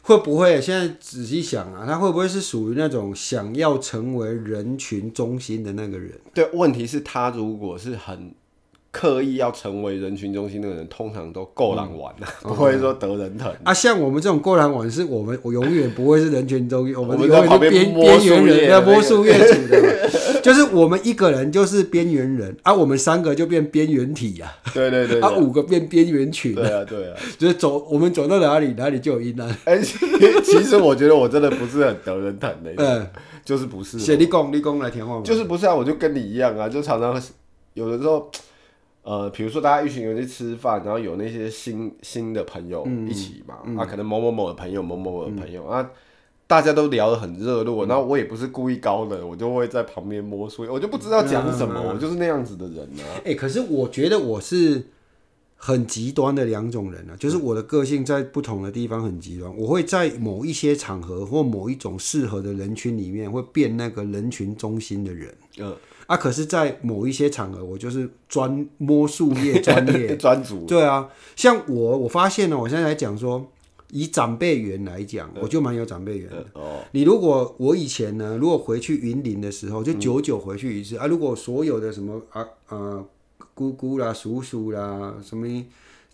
[0.00, 6.18] 会不会现在仔细想啊，他会不会是属于那种想要成为人群中心的那个人？
[6.32, 8.32] 对，问题是，他如果是很。
[8.98, 13.74] 刻意要成为人群中心的人，通常都够难玩的，不会说得人疼啊。
[13.74, 24.50] 像我们这种够难玩，是我们我永远不会是人群中心， 我们永远是边边缘人，要摸树叶组的， 就是我们一个人就是边缘人啊，我们三个就变边缘体啊。
[24.72, 26.54] 对对对，啊，五个变边缘群。
[26.54, 29.54] 对啊对啊，就是走我们走到哪里哪里就有阴暗。
[29.66, 29.78] 哎，
[30.42, 33.06] 其实我觉得我真的不是很得人疼的，嗯，
[33.44, 33.98] 就是不是。
[33.98, 35.74] 写立功立功来填话，就是不是啊？
[35.74, 37.22] 我就跟你一样啊，就常常
[37.74, 38.30] 有的时候。
[39.06, 45.90] 呃，比如说大家一群人去吃饭，然后有那些新新的朋友一起嘛，啊，可能某某某的朋友，某某某的朋友、嗯、啊，
[46.48, 53.14] 大家都聊得很热络，嗯、然后我也不是故意高冷，我就会在旁边摸索，我就不知道讲什么，我就是那样子的人呢、啊。
[53.18, 54.86] 哎、欸，可是我觉得我是
[55.54, 65.32] 很极端的两种人啊，就是我的个性在不同的地方很极端，我会在某一些场合或某一种适合的人群里面会变那个人群中心的人。
[65.58, 65.72] 嗯。
[66.06, 70.64] 啊，可是，在某一些场合，我就是专摸树叶专业专注。
[70.64, 73.44] 对啊，像我，我发现呢，我现在来讲说，
[73.90, 76.46] 以长辈缘来讲，嗯、我就蛮有长辈缘的。
[76.54, 81.06] 嗯、哦，你如果我以前呢，如果回去云林的时候，就久久回去一次、嗯、啊。
[81.08, 83.04] 如果所有的什么啊啊
[83.54, 85.46] 姑姑啦、叔叔啦、什么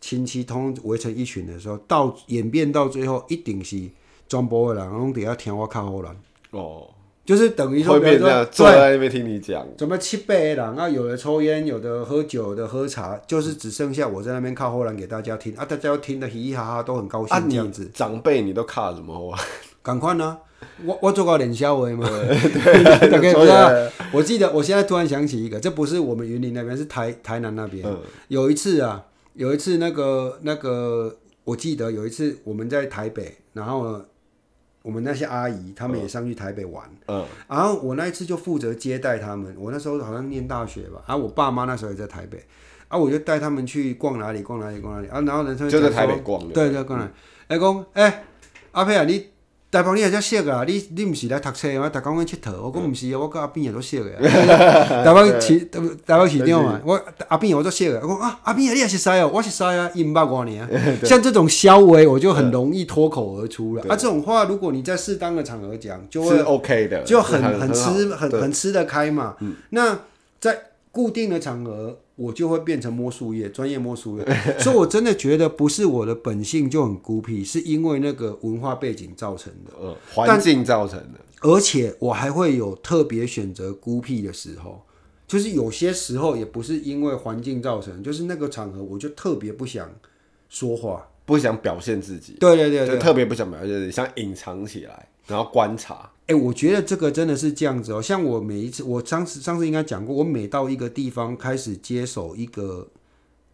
[0.00, 3.78] 亲戚通围成一群的时候，到演变到最后，一定是
[4.26, 6.16] 全部的人拢底下听我靠后人。
[6.52, 6.88] 哦。
[7.24, 10.88] 就是等于说，会这样坐在那边听你讲，怎么七八个人啊？
[10.88, 15.64] 有的抽烟，有的喝酒，有的喝茶，就是只剩下我在那边靠后栏给大家听啊！
[15.64, 17.88] 大家听得嘻嘻哈哈，都很高兴这样子。
[17.94, 19.38] 长辈你都靠什么话？
[19.82, 20.37] 赶快呢，
[20.85, 27.85] 我我做过脸销为嘛，对 对对，我记得我现在突然想起一个，这不是我们云林那边，是台台南那边。
[27.87, 29.04] 嗯、有一次啊，
[29.35, 34.00] 有一次那个那个，我记得有一次我们在台北，然后
[34.83, 39.55] 我们那些阿姨他们也上去台北玩，嗯，然后我那一次就负责接待他们。
[39.59, 42.45] 我那时候好像念大学吧，然后我爸妈那时候也在台北，
[42.88, 47.11] 啊，我就带他们去逛哪里逛哪里逛哪里，啊，然后人就在台北逛，对对，逛哪里，
[47.49, 48.25] 哎公哎。
[48.73, 49.27] 阿佩啊，你
[49.72, 50.64] 台北你也遮熟啊？
[50.68, 51.88] 你你毋是来读册吗？
[51.88, 52.61] 逐工去佚佗。
[52.61, 54.12] 我讲毋是啊，我甲阿斌也都熟诶。
[55.02, 55.58] 台北市
[56.06, 57.98] 台北市长嘛，我阿斌我都熟诶。
[58.02, 60.68] 我讲啊，阿斌啊，你也是识哦，我是识啊，伊毋捌我呢。
[61.02, 63.82] 像这种消微，我就很容易脱口而出了。
[63.88, 69.37] 啊，这种话如果你在适当的场合讲，就会 OK 的，就很很吃很很吃得开嘛。
[69.70, 70.00] 那
[70.38, 71.96] 在固定的场合。
[72.16, 74.25] 我就会变成摸树叶， 专业摸树叶，
[74.59, 81.20] 所以我真的觉得不是我的本性就很孤僻，是因为那个文化背景造成的，呃，环境造成的。
[81.40, 84.83] 而且我还会有特别选择孤僻的时候，
[85.27, 89.90] 就是有些时候也不是因为环境造成，就是那个场合我就特别不想
[90.48, 92.35] 说话，不想表现自己。
[92.40, 96.11] 对对对，就，特别不想表现自己，想隐藏起来，然后观察。
[96.26, 98.00] 哎、欸，我觉得这个真的是这样子哦。
[98.00, 102.88] 像我每一次，我上次上次应该讲过，我每到一个地方开始接手一个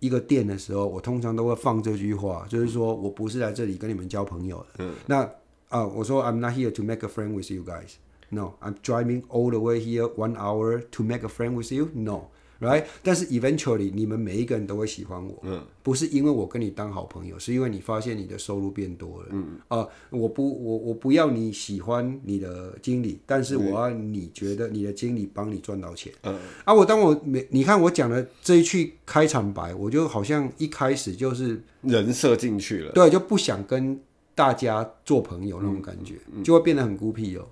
[0.00, 4.84] 一个店的时候，我通常都会放这句话，就是说我不是来这里跟你们交朋友的。
[4.84, 4.92] 嗯。
[5.06, 5.28] 那
[5.68, 7.94] 啊，我说 I'm not here to make a friend with you guys.
[8.30, 11.88] No, I'm driving all the way here one hour to make a friend with you.
[11.94, 12.28] No.
[12.60, 19.60] Right，但是 eventually 你们每一个人都会喜欢我，嗯，不是因为我跟你当好朋友，是因为你发现你的收入变多了，嗯。
[19.68, 26.36] 啊、呃，我不我我不要你喜欢你的经理，但是我要你觉得你的经理帮你赚到钱，嗯。
[26.64, 34.00] 啊，我当我每你看我讲的这一句开场白，我就好像一开始就是人设进去了，对，就不想跟
[34.34, 37.46] 大家做朋友那种感觉，嗯嗯、就会变得很孤僻哦。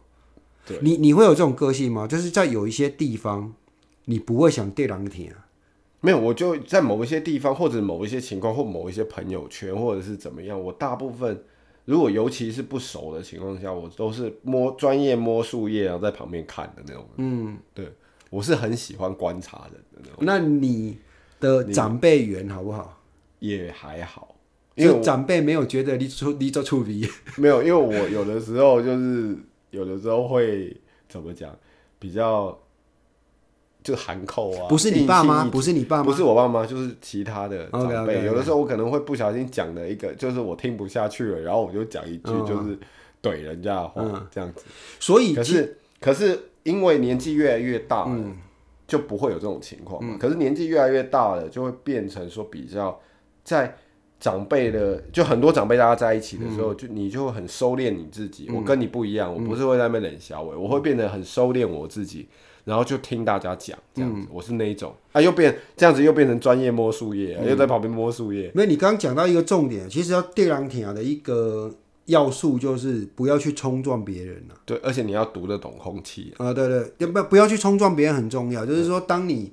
[0.66, 2.08] 对，你你会有这种个性吗？
[2.08, 3.54] 就是在有一些地方。
[4.06, 5.46] 你不会想对人听啊？
[6.00, 10.60] 没有，我就在某一些地方，或者某一些情况，或某一些朋友圈，或者是怎么样。
[10.60, 11.42] 我大部分，
[11.84, 17.04] 如果尤其是不熟的情况下，我都是摸专业摸树叶，然后在旁边看的那种。
[17.16, 17.90] 嗯，对，
[18.30, 20.18] 我是很喜欢观察人的那种。
[20.20, 20.98] 那你
[21.40, 23.02] 的长辈缘好不好？
[23.40, 24.36] 也还好，
[24.76, 27.08] 因为长辈没有觉得你出你做处理。
[27.36, 29.36] 没有，因为我有的时候就是
[29.70, 30.76] 有的时候会
[31.08, 31.58] 怎么讲，
[31.98, 32.56] 比较。
[33.86, 38.24] 就含扣啊，不是你爸妈，不是你爸妈，不是我爸妈，就是其他的长辈。
[38.24, 42.76] 有的时候我可能会不小心讲了一个，就是我听不下去了，然后我就讲一句，就是
[43.22, 44.64] 怼人家的话，这样子。
[44.98, 48.20] 所以，可是，可是因为年纪越来越大了，
[48.88, 50.18] 就不会有这种情况。
[50.18, 52.98] 可是年纪越来越大了，就会变成说比较
[53.44, 53.72] 在
[54.18, 58.50] 长辈的，就很多长辈大家在一起的时候，就你就会很收敛你自己。
[58.52, 62.26] 我跟你不一样，我不是会在那边冷笑话，我会变得很收敛我自己。
[62.66, 68.50] 然后就听大家讲这样子，嗯、我是那一种啊，又变这样子，又变成专业摸树叶，嗯、又在旁边摸树叶。
[68.54, 71.72] 没有，你刚刚讲到一个重点，其实要对人听的一个
[72.06, 74.54] 要素就是不要去冲撞别人了。
[74.66, 76.52] 对，而且你要读得懂空气啊。
[76.52, 78.66] 对对，要不不要去冲撞别人很重要。
[78.66, 79.52] 就是说，当你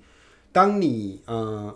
[0.51, 1.73] 当你呃。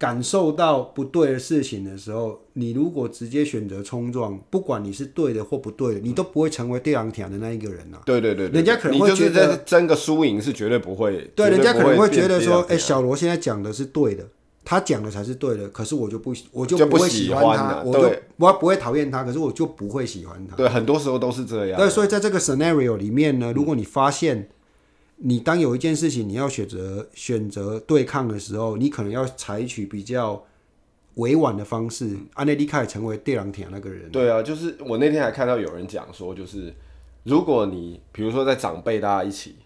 [0.00, 8.02] 感受到不对的事情的时候，你如果直接选择冲撞，不管你是对的或不对的，你都不会成为对人挺的那一个人呐、啊。
[8.06, 11.30] 对对对，人家可能会觉得争个输赢是绝对不会。
[11.36, 14.26] 对，人家可能会觉得说，哎、欸，小罗现在讲的是对的，
[14.64, 20.56] 他讲的才是对的，可是我就不，我就不会喜欢他，我就我不会讨厌他，可是我就不会喜欢他。
[20.56, 21.78] 对，很多时候都是这样。
[21.78, 24.48] 对，所以在这个 scenario 里面呢，如果你发现。
[25.22, 30.42] 你当有一件事情你要选择选择对抗的时候，你可能要采取比较
[31.16, 34.10] 委婉的方式，安内利开始成为对狼铁那个人。
[34.10, 36.74] 对啊，就是我那天还看到有人讲说，就是
[37.24, 39.56] 如果你比如说在长辈大家一起，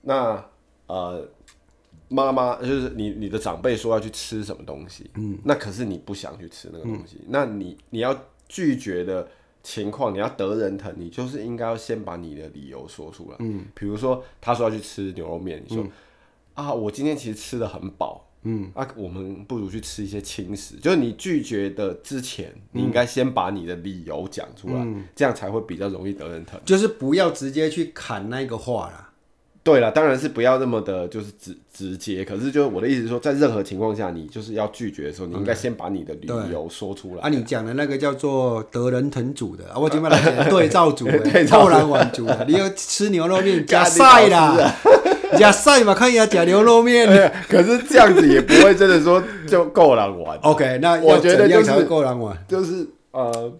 [0.00, 0.42] 那
[0.86, 1.28] 呃
[2.08, 9.28] 妈妈就是你你的长辈说要去吃什么东西，嗯，那可是你不想去吃那个东西，嗯、那你你要拒绝的。
[9.62, 13.36] 情况你要得人疼，你就是应该要先把你的理由说出来。
[13.40, 15.90] 嗯，比如说他说要去吃牛肉面，你说、嗯、
[16.54, 18.26] 啊，我今天其实吃的很饱。
[18.42, 20.76] 嗯，啊，我们不如去吃一些轻食。
[20.76, 26.58] 就是你拒绝的之前，你应该先把你的理由讲出来，嗯、这样才会比较容易得人疼。
[26.64, 29.09] 就是不要直接去砍那个话啦。
[29.62, 32.24] 对了，当然是不要那么的，就是直直接。
[32.24, 37.22] 可是，就是我的意思是说，在任何情况下，你就是要拒绝的时候，你应该先把你的理由说出来。
[37.22, 42.44] 啊，你讲的那个叫做得人疼组的， 我今天来讲对照组的，后来玩组的。
[42.48, 44.74] 你要吃牛肉面加菜啦，
[45.36, 47.06] 加菜嘛，看一下加牛肉面。
[47.46, 50.38] 可是这样子也不会真的说就够人玩。
[50.38, 53.52] OK，那我觉得就是够人玩，就是呃。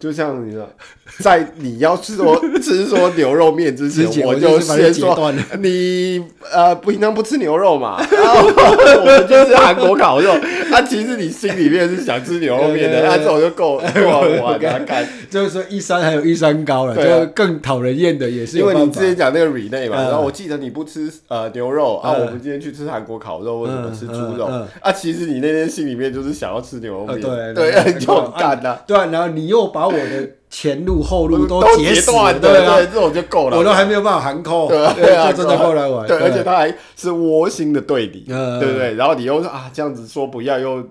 [0.00, 0.66] 就像你说，
[1.20, 10.32] 在你要吃说吃说牛肉面之前，我就先说你呃平常不吃牛肉嘛， 然后我们就吃韩国烤肉。
[10.72, 14.70] 啊，其实你心里面是想吃牛肉面的，那这种就够够玩的。
[14.86, 18.56] 看，就是说一山还有一山高了，就更讨人厌的也是。
[18.56, 24.46] 因为你之前讲那个 Rene 嘛，然后我记得你不吃呃牛肉啊，我们今天去吃韩国烤肉，为什么吃猪肉？
[24.80, 28.82] 啊，其实你那天心里面就是想要吃牛肉面，对对，就很干的。
[28.86, 29.89] 对，然后你又把。
[29.90, 33.56] 我的前路后路都截断，对啊，这种就够了。
[33.56, 36.06] 我都还没有办法含扣，对啊，就真的够来玩。
[36.06, 38.94] 对，而且他还是窝心的对你，对不对？
[38.94, 40.84] 然后你又说啊，这样子说不要，又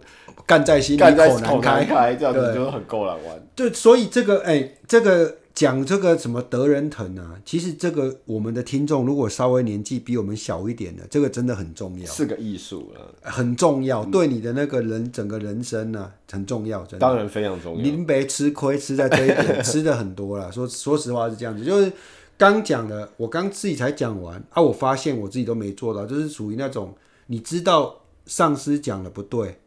[0.45, 3.21] 干在心里，口难开，这样子就很够来玩。
[3.55, 5.35] 对，所以这个，哎，这个。
[5.59, 7.35] 讲这个什么德仁腾啊？
[7.43, 16.99] 其实这个我们的听众如果稍微年纪比我们小一点的，这个真的很重要，是个艺术了，很重要，对你的那个人整个人生呢、啊、很重要，真的。
[16.99, 17.83] 当然非常重要。
[17.83, 20.49] 林北吃亏吃在这一点， 吃的很多了。
[20.49, 21.91] 说说实话是这样子，就是
[22.37, 26.95] 刚讲的，我刚自己才讲完啊，我发现我自己都没做到，就是属于那种
[27.27, 29.58] 你知道上司讲的不对。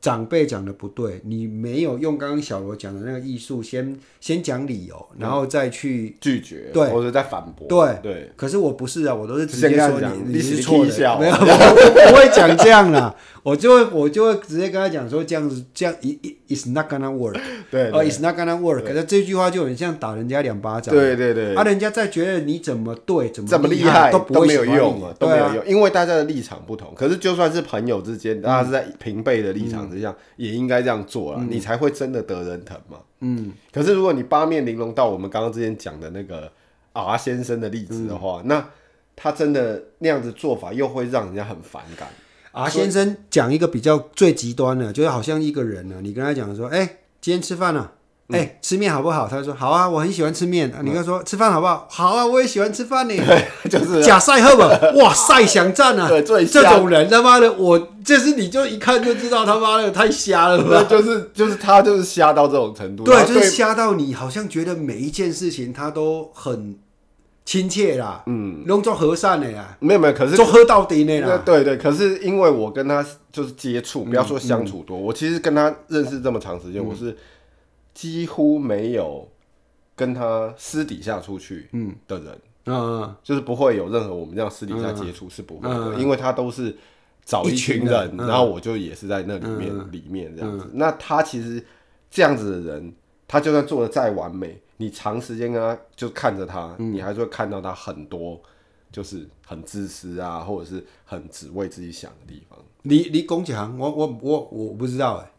[0.00, 7.98] 长辈讲的不对，你没有用刚刚小罗讲的那个艺术，先先讲理由，然后再去拒绝，对，或者再反驳，对。
[8.02, 8.32] 对。
[8.36, 17.38] 可是我不是啊，我都是直接说你你是错的，没有， 我不会讲这样啦，我就会我就会直接跟他讲说这样子这样，it is not gonna work，
[17.70, 18.82] 对，哦，it's not gonna work。
[18.82, 21.54] 可是这句话就很像打人家两巴掌，对对对。
[21.54, 26.92] 啊，人家再觉得你怎么对怎么怎么厉害都没有用啊，都没有用，因为大家的立场不同。
[26.96, 30.60] 可是就算是朋友之间，大家是在平辈的立场之下，也应。
[30.60, 32.98] 应该这样做了，嗯、你才会真的得人疼嘛。
[33.18, 36.52] 嗯，可是如果你八面玲珑到我们刚刚之前讲的那个
[36.92, 38.68] R 先生的例子的话，嗯、那
[39.16, 42.08] 他真的那样子做法又会让人家很反感。
[42.52, 47.94] R 先生讲一个比较最极端的，就是好像一个人呢，你跟他讲说，哎、欸，今天吃饭了。
[48.32, 49.26] 哎、欸，吃面好不好？
[49.28, 50.72] 他就说好啊，我很喜欢吃面。
[50.82, 51.86] 你跟他说吃饭好不好？
[51.90, 53.14] 好啊，我也喜欢吃饭呢。
[53.70, 56.08] 就是假赛赫本， 哇塞想战啊！
[56.08, 60.82] 对，这种人他妈的，我就是你就一看就知道他妈的太瞎了，吧？
[60.84, 66.78] 就是就是他就是瞎到这种程度，对，就是瞎到你好像觉得每一件事情他都很
[67.44, 71.76] 亲切啦，嗯，弄做和善的呀，没有没有，可是做喝到底的啦，对对。
[71.76, 77.16] 可是因为我跟他就是接触，不要说相处多，我其实跟他认识这么长时间，我是。
[77.92, 79.28] 几乎没有
[79.96, 81.68] 跟他私底下出去
[82.06, 86.74] 的人，嗯，就是不会有任何我们这样私底下接触是不会的，因为他都是
[87.24, 90.70] 找一群人，然后我就也是在那里面里面这样子。
[90.72, 91.62] 那他其实
[92.10, 92.94] 这样子的人，
[93.28, 98.40] 他就算做的再完美，你长时间跟他就看着他，你还是会看到他很多
[98.90, 102.58] 就是很自私啊，或者是很只为自己想的地方。
[102.82, 105.30] 你你讲讲，我我我我不知道哎。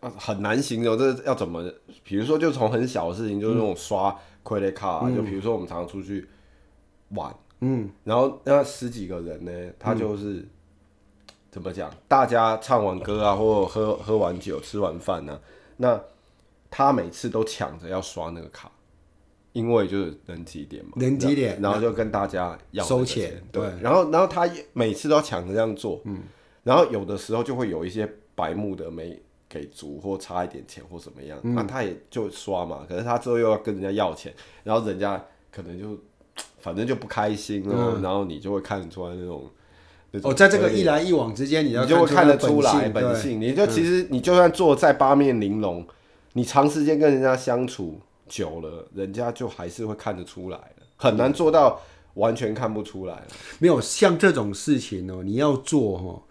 [0.00, 1.70] 很难形容，这要怎么？
[2.02, 6.26] 比如说，就从很小的事情，就是那种刷 credit card，嗯、就比如说我们常常出去
[7.10, 10.48] 玩，嗯，然后那十几个人呢，他就是、嗯、
[11.50, 11.90] 怎么讲？
[12.08, 15.40] 大家唱完歌啊，或者喝喝完酒、吃完饭呢、啊，
[15.78, 16.00] 那
[16.70, 18.70] 他每次都抢着要刷那个卡，
[19.52, 26.22] 因为就是人挤点嘛，人挤点，然后就跟大家要收钱，对，然后然后他每次都要抢着这样做，嗯，
[26.62, 29.22] 然后有的时候就会有一些白目的没。
[29.54, 32.84] 给足或差一点钱或怎么样，那、嗯啊、他也就刷嘛。
[32.88, 35.96] 可是他之后又要跟人家要钱，然后人家可能就
[36.58, 37.94] 反正就不开心了。
[37.94, 39.48] 嗯、然后你就会看得出来那种，
[40.24, 43.40] 哦，在这个一来一往之间，你就会看得出来本性。
[43.40, 45.86] 你就其实你就算做再八面玲珑，嗯、
[46.32, 51.80] 你长时间跟人家相处久了，人家就还是会看得出来的，很难做到
[52.14, 53.22] 完全看不出来。
[53.60, 56.22] 没有像这种事情哦，你要做哦。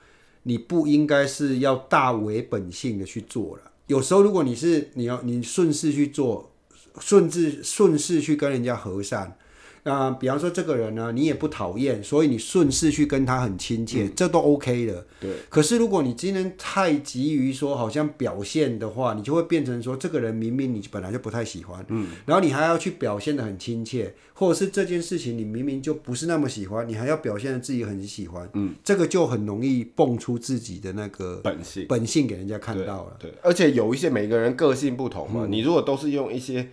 [0.43, 3.71] 你不应该是要大为本性的去做了。
[3.88, 6.51] 有时候，如果你是你要你顺势去做，
[6.99, 9.38] 顺势顺势去跟人家和善。
[9.86, 15.06] 那比方说这个人呢，你也不讨厌，所以你顺势去跟他很亲切，嗯、这都 OK 的。
[15.19, 15.32] 对。
[15.50, 33.17] 可是如果你今天太急于说好像表现的话，你就会变成说这个人明明你本来就不太喜欢，嗯，然后你还要去表现的很亲切，或者是这件事情你明明就不是那么喜欢，你还要表现得自己很喜欢，嗯，这个就很容易蹦出自己的那个本性，本性给人家看到了。
[33.19, 36.69] 对，对，而且有一些每个人个性不同嘛，嗯、你如果都是用一些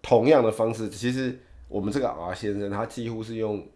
[0.00, 1.40] 同样的方式，其实。
[1.68, 3.66] 我们这个 R 先生，他几乎是用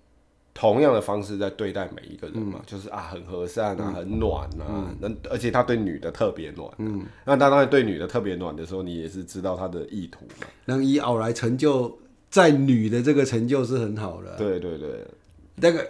[0.55, 6.69] 同样的方式在对待每一个人嘛，嗯、就是啊，很和善啊，嗯、很暖啊，那、嗯、而且他对女的特别暖。
[6.79, 10.47] 嗯，那他当然对女的特别暖的时候，你也是知道他的意图嘛。
[10.67, 11.99] 能以 R 来成就
[12.29, 14.37] 在女的这个成就是很好的。
[14.37, 15.07] 对对对，
[15.57, 15.89] 那个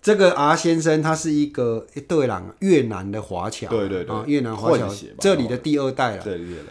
[0.00, 3.68] 这个 R 先生他是一个对啦，越南的华侨。
[3.68, 4.88] 对对对，越南华侨，
[5.18, 6.22] 这里的第二代了。
[6.22, 6.64] 对对对。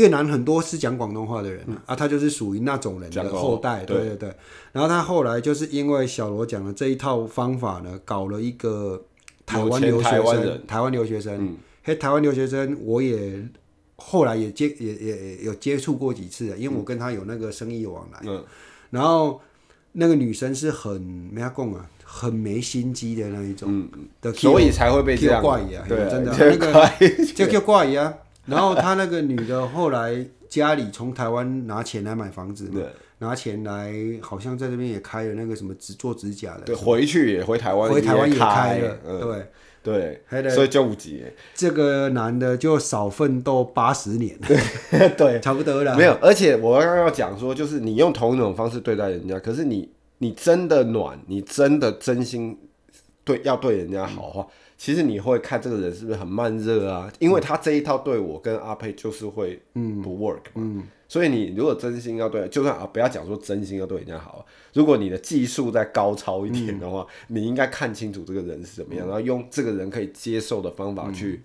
[0.00, 3.98] 越南很多是讲广东话的人、嗯、啊，他就是属于那种人的后代，对。
[3.98, 4.34] 对对。
[4.72, 9.04] 然后他后来就是因为小罗讲的这一套方法呢，搞了一个
[9.44, 13.46] 台湾留学生，台湾留学生，嘿、嗯，台湾留学生，我也
[13.96, 18.42] 后来也接也也有接触过几次，因为我跟他有那个生意往来，嗯，
[18.90, 19.40] 然后
[19.92, 21.88] 那个女生是很没阿共啊。
[22.12, 25.40] 很没心机的那一种，嗯，的所以才会被这样。
[25.40, 26.90] 怪异啊，对，真的那个
[27.36, 28.12] 就叫怪异啊。
[28.50, 32.84] 然后他那个女的后来家里从台湾拿钱来买房子，对，
[33.18, 39.20] 拿钱来好像在这边也开了那个什么指做指甲的，对，回去也回台湾，回台湾也开了，嗯、
[39.82, 41.24] 对对，所以就五级。
[41.54, 45.96] 这个男的就少奋斗八十年，对 对，差不多了。
[45.96, 49.90] 没有，而且我刚刚要讲说，就是你用同一种方式对待人家，可是你。
[50.22, 52.54] 你真的暖，你真的真心
[53.24, 54.48] 对要对人家好的话，嗯、
[54.80, 57.12] 其实你会看这个人是不是很慢热啊？
[57.18, 60.52] 因为他这一套对我跟阿佩就是会不 work 嘛。
[60.54, 71.32] 嗯嗯、所以你如果真心要对，就算啊不要讲说真心要对人家好，如果你的技术再高超一点的话，嗯、你应该看清楚这个人是怎么样，嗯、然后用这个人可以接受的方法去。
[71.32, 71.42] 嗯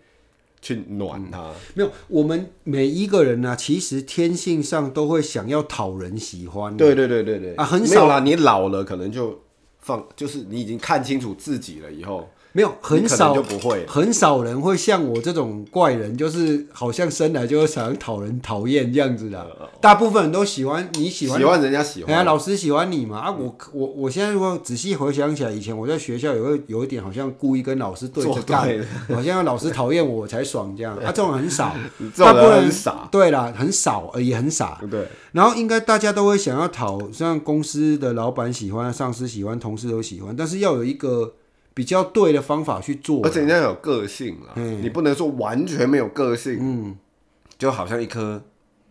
[0.62, 6.76] 去暖他、嗯、没有，我们每一个人呢、啊，其实天性上都会想要讨人喜欢。
[6.76, 8.22] 对对对对对啊，很少啦。
[8.22, 9.42] 你老了可能就
[9.78, 12.28] 放，就是你已经看清楚自己了以后。
[12.56, 19.46] 没有，很少就不会，很少人会像我这种怪人，就是好像生来就想讨人讨厌这样子的。
[19.82, 23.20] 大部分人都喜欢你喜欢，喜欢人家喜欢，哎，老师喜欢你嘛？
[23.20, 28.70] 啊，我我我现在如果仔细回想起来，以前我在学校有有一点好像故意跟老师对着干，
[29.10, 30.96] 好像要老师讨厌我我才爽这样。
[31.04, 31.76] 啊，这种很少，
[32.16, 33.10] 大部分人很傻。
[33.12, 34.80] 对啦，很少，也很傻。
[34.90, 35.06] 对。
[35.34, 41.34] 然后应该大家都会想要讨，像公司的老板喜欢，上司喜欢，同事都喜欢，但是要有一个。
[41.76, 46.98] 比较对的方法去做，而且人家有个性啦，嗯、你不能说完全没有个性，嗯，
[47.60, 48.42] 就好像一颗。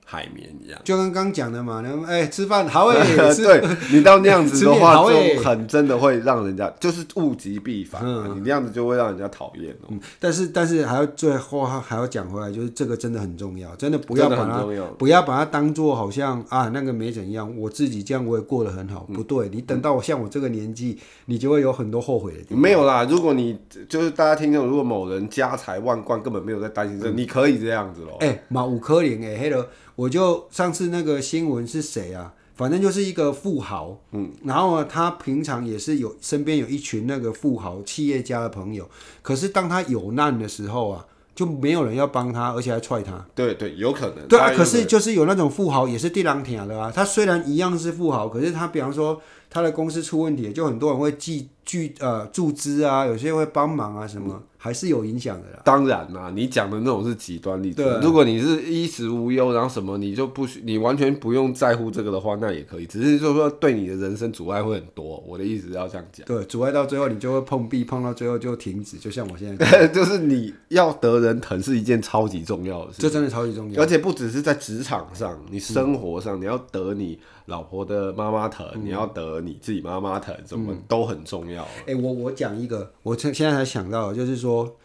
[0.06, 9.98] 海绵一样，就跟刚刚讲的嘛，然后哎，吃饭好哎， 对你到那样子的话， 就很真的会让人家就是物极必反，嗯你那样子就会让人家讨厌嗯。
[10.20, 14.62] 但是但是还要最后还要讲回来，就是这个真的很重要，真的不要把它
[14.98, 22.58] 不要把它当做好像啊那个没怎样，我自己这样我也过得很好，不对，你等到我像我这个年纪，你就会有很多后悔的地方。
[22.58, 28.18] 没有啦，如果你就是大家听众，如果某人家财万贯，根本没有在担心这，你可以这样子喽。
[28.20, 29.64] 哎，马五科林哎，Hello。
[29.96, 32.32] 我就上次那个新闻是谁啊？
[32.56, 38.88] 反正就是一个富豪，嗯，然后呢，他平常也是有身边有一群那个富豪企业家的朋友，
[39.22, 43.26] 可是当他有难的时候啊，就没有人要帮他，而且还踹他。
[43.34, 44.28] 对对，有可能。
[44.28, 46.92] 对啊，可是就是有那种富豪也是地狼舔的啊。
[46.94, 49.20] 他虽然一样是富豪，可是他比方说
[49.50, 54.32] 他的公司出问题，就很多人会寄巨呃注资啊，有些会帮忙啊什么。
[54.32, 55.60] 嗯还是有影响的啦。
[55.62, 57.82] 当然啦，你讲的那种是极端例子。
[57.82, 62.86] 对如果你是衣食无忧，然后什么你就不需，你完全不用在乎这个的话，那也可以。
[62.86, 65.22] 只是就是说对你的人生阻碍会很多。
[65.28, 66.26] 我的意思是要这样讲。
[66.26, 68.96] 对，阻碍到最后你就会碰壁，碰到最后就停止。
[68.96, 73.02] 就像我现在， 就是你要得人疼是一件超级重要的事。
[73.02, 73.82] 这真的超级重要。
[73.82, 81.66] 而且不只是在职场上，你生活上、嗯、你要得你老婆的妈妈疼，嗯、你要得你自己妈妈疼，什么都很重要。
[81.86, 84.76] 哎、我我讲一个，我现现在才想到，就是说。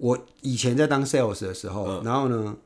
[0.00, 2.56] 我以前在当 sales 的时候，嗯、然后呢，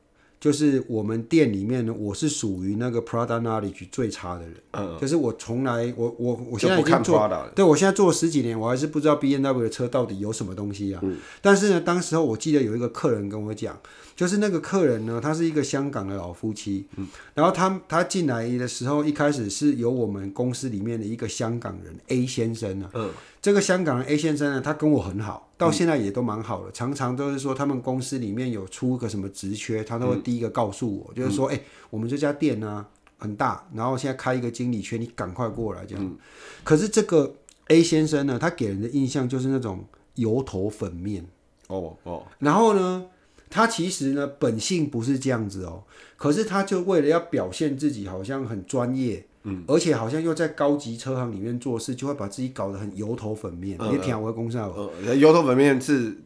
[0.43, 4.53] 就是我们店里面呢，我是属于那个 product knowledge 最差的人。
[4.71, 10.99] 嗯，就是我从来，我我我现在已经做，对我现在做了十几年，我还是不知道 B N W 的车到底有什么东西啊。
[11.01, 13.79] 嗯、但是呢，当时候我记得有一个客人跟我讲，
[14.17, 16.87] 就是那个客人呢，他是一个香港的老夫妻。
[16.97, 22.89] 嗯，然后他他进来的时候，一开始是由我们公司里面的一个香港人 A 先生啊。
[22.95, 23.09] 嗯。
[23.43, 26.69] 这个香港的 A 先生呢，他跟我很好，到现在也都蛮好的。
[26.69, 32.85] 嗯、常常都是说他们公司里面有出个什么职缺，他都会第一个告诉我，嗯、就是说，哎、欸，我们这家店呢
[33.17, 36.01] 很大，然后现在开一个经理缺，你赶快过来这样。
[36.05, 36.17] 嗯、
[36.63, 37.35] 可是这个
[37.67, 39.83] A 先生呢，他给人的印象就是那种
[40.15, 41.27] 油头粉面。
[41.67, 42.25] 哦哦。
[42.39, 43.07] 然后呢，
[43.49, 45.83] 他其实呢本性不是这样子哦，
[46.15, 49.25] 可是他就为了要表现自己好像很专业。
[49.43, 53.77] 嗯，而且好像又在高级车行里面做事，就会把自己搞得很油头粉面。
[53.91, 54.69] 你听我公司啊，
[55.17, 56.17] 油头粉面是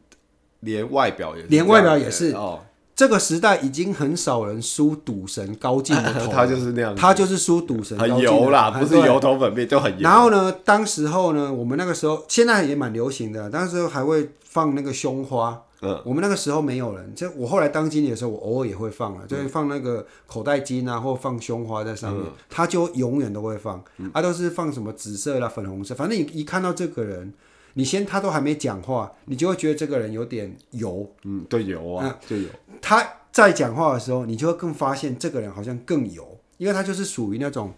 [0.60, 2.62] 连外表也是，连外表也是哦。
[2.96, 10.00] 这个时代已经很少人输赌神高进的头，他就是那样，他就是输赌神很油啦，不是油头粉面就很油。
[10.02, 15.64] 然后呢，当时候呢，我们那个时候现在也蛮流行的，当时候还会放那个胸花。
[15.82, 27.34] 嗯，我们那个时候没有人，就我后来当经理的时候，我偶尔也会放了，就是放那个口袋巾啊，或放胸花在上面，他就永远都会放，啊，都是放什么紫色啦、粉红色，反正你一看到这个人，
[27.74, 32.48] 你先他都还没讲话，你就会觉得这个人有点油，嗯，对，油啊，就油。
[32.82, 37.74] 他在讲话的时候，你就会更发现这个人好像更油，因为他就是属于那种。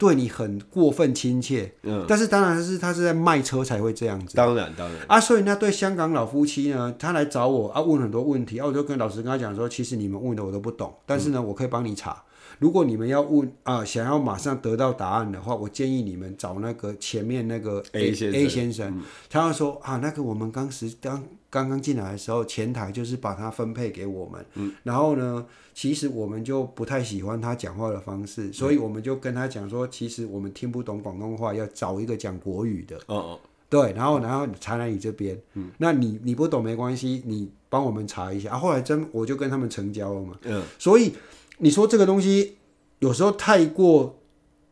[0.00, 4.96] 对你很过分亲切，嗯，但是当然是他是在卖车才会这样子，当然当然。
[5.06, 12.22] 啊，所以那对香港老夫妻呢，他来找我啊，问很多问题啊，我就跟老师跟他讲说，其实你们问的我都不懂，但是呢，我可以帮你查。
[12.58, 25.46] 如果你们要问啊，想要马上得到答案的话，我建议你们找那个前面那个 A, A 先生，A 先生，嗯，他要说啊，那个我们当时刚刚刚进来的时候，前台就是把他分配给我们，嗯，然后呢。
[25.72, 32.96] 其实我们就不太喜欢他讲话的方式，所以我们就跟他讲说，其实我们听不懂广东话，要找一个讲国语的。
[33.06, 33.40] 哦哦，
[33.70, 38.50] 对，然后然后查来你这边，嗯，那你你不懂没关系，你帮我们查一下。
[38.50, 40.36] 啊，后来真我就跟他们成交了嘛。
[40.42, 41.14] 嗯，所以
[41.60, 42.58] 你说这个东西
[42.98, 44.18] 有时候太过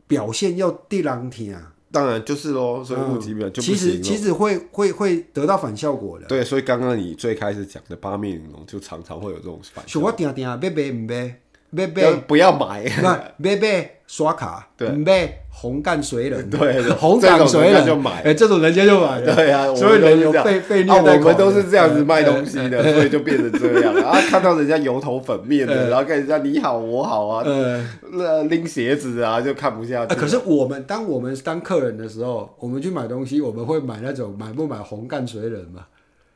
[0.06, 1.74] 表现要地狼体啊。
[1.90, 3.66] 当然就是喽，所以物极必反就不。
[3.66, 6.26] 其实其实会会会得到反效果的。
[6.26, 10.10] 对，所以刚刚你最开始讲的八面玲珑，就常常会有这种反效果。
[10.10, 15.44] 我定定买买唔买，买买不要买，买买刷卡，对，买。
[15.60, 21.18] 红干水冷，对， 红干水冷就买，哎，这种人家就买了，对啊，所以人有被被虐待。
[21.18, 23.92] 我们都是这样子卖东西的， 所以就变成这样。
[23.92, 27.44] 然后 看到人家油头粉面的，然后跟人家你好我好啊，
[28.12, 30.14] 那拎鞋子啊就看不下去。
[30.14, 35.86] 可是我们当我们当客人的时候，我们去买东西，我们会买那种买不买红干水冷嘛？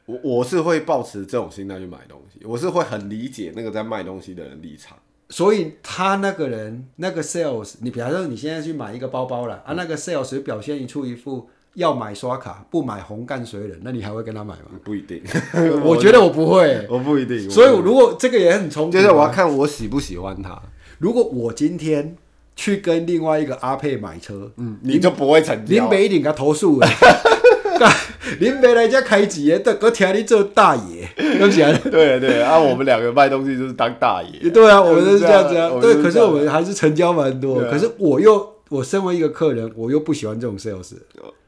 [0.07, 4.99] 我我是会抱持这种心态去买东西，我是会很理解那个在卖东西的人立场。
[5.33, 14.78] 所以他那个人那个 sales，你比方说你现在去买一个包包了啊，那个 sales 表现出一副要买刷卡不买红干水冷，那你还会跟他买吗？
[14.85, 15.22] 不一定，
[15.83, 17.49] 我觉得我不会， 我不一定。
[17.49, 20.61] 所以如果这个也很冲突，就是我要看我喜不喜欢他。
[20.99, 22.14] 如果我今天
[22.55, 26.87] 去跟另外一个阿佩买车，嗯，你就不会成交，林北一定给他投诉了。
[28.41, 31.91] 您没来家开机，都都听你做大爷，对不对？
[31.91, 34.51] 对对啊，我们两个卖东西就是当大爷。
[34.51, 35.70] 对啊，我们都是这样子啊。
[35.80, 37.61] 对，可是我们还是成交蛮多。
[37.62, 40.95] 可是我又，我身为一个客人，我又不喜欢这种 sales。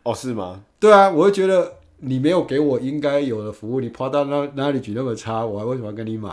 [0.02, 0.60] 哦，是吗？
[0.78, 6.30] 对啊，我会觉得你没有给我应该有的服务，你跑到那那里举那么差，我还为什么要跟你买？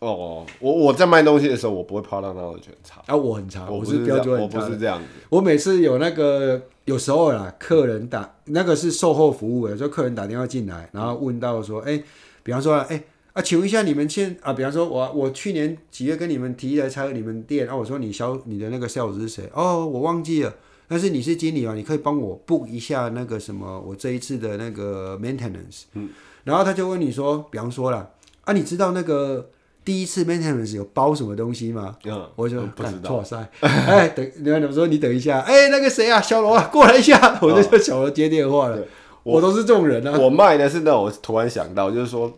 [0.00, 3.00] 哦，我我在卖东西的时候，我不会跑到那里觉得差。
[3.06, 5.04] 啊，我很差，我是标准，我不是这样子。
[5.28, 6.60] 我每次有那个。
[6.88, 12.04] 有时候啦，客人打那个是售后服务的，就客人打电话进来，然后问到说，哎、欸，
[12.42, 19.50] 比方说，哎、欸、啊，请问一下你们现啊，比方说我我去年几月跟你们提一台车，你们店啊，我说你销你的那个 sales 是谁？
[19.52, 20.54] 哦，我忘记了，
[20.88, 25.82] 但是你是经理啊，你可以帮我 book 一下那个什么，我这一次的那个 maintenance。
[25.92, 26.08] 嗯，
[26.44, 28.12] 然后他就问你说，比方说了，
[28.44, 29.50] 啊，你知道那个？
[29.88, 31.96] 第一次 maintenance 有包什么东西吗？
[32.04, 33.24] 嗯，我就不知道。
[33.64, 38.78] 哎，等你们说你等一下，哎，那个谁啊，小罗啊，过来一下，我就叫小罗接电话了。
[39.22, 40.18] 我都是这种人啊。
[40.18, 42.30] 我卖的是那种，我突然想到，就是说，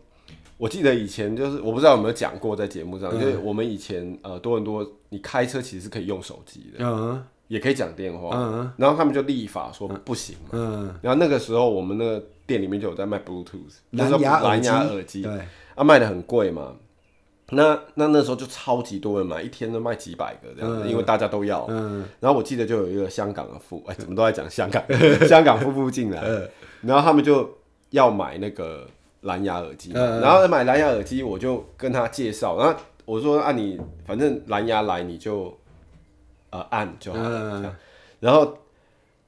[0.59, 15.33] 我记得以前就是，我不知道有没有讲过在节目上，就是我们以前呃多伦多，你开车其实是可以用手机的，嗯，也可以讲电话，嗯，然后他们就立法说不行嘛，嗯，然后那个时候我们那个店里面就有在卖 Bluetooth 蓝牙蓝牙耳机，对，
[15.75, 16.75] 啊，卖的很贵嘛。
[17.51, 21.67] 那那那时候就超级多人买，一天都卖几百个这样子，嗯、因为大家都要。
[21.69, 24.83] 嗯、然后我记得就有一个香港的富，哎，怎么都在讲香港？
[25.29, 26.49] 香港富富进来，嗯、
[26.83, 27.59] 然后他们就
[27.91, 28.87] 要买那个
[29.23, 35.57] 蓝牙耳机，嗯、然后买蓝牙耳机，我就跟他介绍，然后我说按、啊、你反正蓝牙来你就
[36.51, 37.21] 呃按就好
[38.21, 38.57] 然后。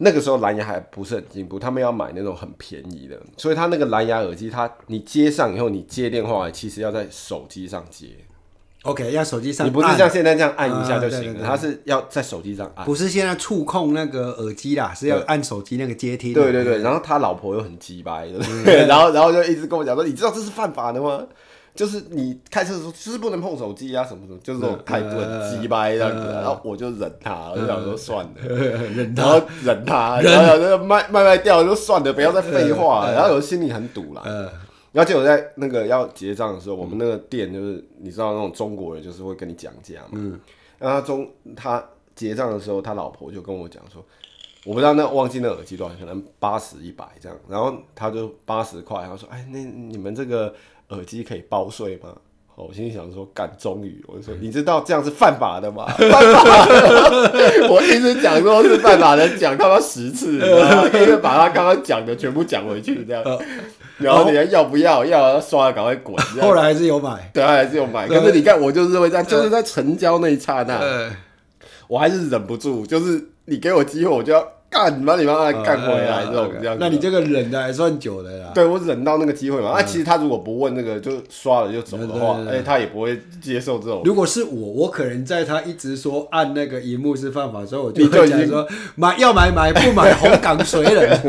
[0.03, 8.07] 那个时候蓝牙还不是很进步，他们要买那种很便宜的，所以他那个蓝牙耳机，他你接上以后，你接电话其实要在手机上接。
[8.83, 12.85] OK，要手机上，你不是像现在这样按一下就行了，它是要在手机上按。
[12.85, 16.35] 不是现在触控那个耳机啦，是要按手机那个接听。
[16.35, 18.27] 对对对，然后他老婆又很鸡掰，
[18.89, 21.25] 然后然后就一直跟我讲说，你知道这是犯法的吗？
[21.75, 26.27] 就是你开车的时候就是不能碰手机啊，什么什么，就是这种态度很鸡掰这样子。
[26.27, 28.33] 然后我就忍他，我就想说算了，
[28.95, 33.11] 忍他，然后忍他，然后就卖卖卖掉，就算了，不要再废话。
[33.11, 34.23] 然后我心里很堵啦。
[34.93, 40.11] 然后结果在那个要结账的时候，我们那个店就是你知道那种中国人就是会跟你讲价嘛。
[40.13, 40.39] 嗯。
[40.79, 41.83] 然后他中他
[42.15, 44.05] 结账的时候，他老婆就跟我讲说，
[44.67, 47.39] 我不知道那忘记那耳机多少，可能八十一百这样。
[47.49, 50.55] 然后他就八十块，他说：“哎，那你们这个。”
[50.93, 52.11] 耳机可以包税吗？
[52.55, 55.87] 我心里想说，干，终于，我就说，你知道这样是犯法的吗？
[55.97, 57.67] 犯法的！
[57.69, 63.25] 我一直讲说是犯法的，讲他妈十次， 然后因为把他刚刚讲的全部讲回去，这样。
[63.99, 65.05] 然后你还要不要？
[65.05, 66.17] 要刷了赶快滚。
[66.41, 68.07] 后来还是有买，对，还是有买。
[68.07, 71.11] 可是你看，我就是认为在，就是在成交那一刹那，
[71.89, 76.77] 我还是忍不住，就是你给我机会，我就要干，把你妈妈干回来这种这样。
[76.81, 78.51] 那你这个忍的还算久的啦。
[78.55, 79.75] 对，我忍到那个机会嘛。
[79.77, 84.01] 那，其实他如果不问那个就刷了就走的话，哎，他也不会接受这种。
[84.07, 91.21] 如果是我，我可能在他一直说按那个荧幕是犯法时候，我就会讲说买要买买不买红港水人。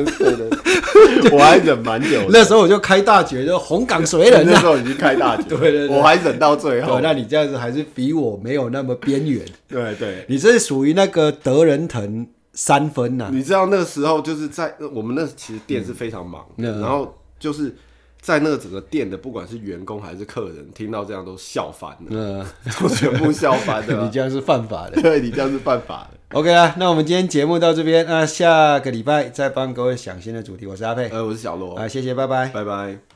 [1.32, 2.22] 我还忍蛮久。
[2.30, 4.46] 那时候我就开大绝，就红港水人。
[4.46, 5.44] 那时候已经开大绝。
[5.44, 7.02] 对对对，我还忍到最后。
[7.02, 9.44] 那你这样子还是比我没有那么边缘。
[9.68, 12.26] 对对，你这是属于那个德仁腾。
[12.54, 13.30] 三分呐、啊！
[13.34, 17.76] 你知道那个时候就是在我们那其实店是非常忙，嗯、然后就是
[18.22, 22.46] 在那个整个店的不管是员工还是客人，听到这样都笑翻了，嗯，
[22.80, 24.04] 都全部笑翻了。
[24.06, 26.38] 你这样是犯法的，对，你这样是犯法的。
[26.38, 30.66] OK 啊，那我们今天节目到这边，那下个礼拜再帮各位想新的主题。
[30.66, 33.13] 我是阿佩，呃，我是小罗，啊，谢谢，拜拜，拜拜。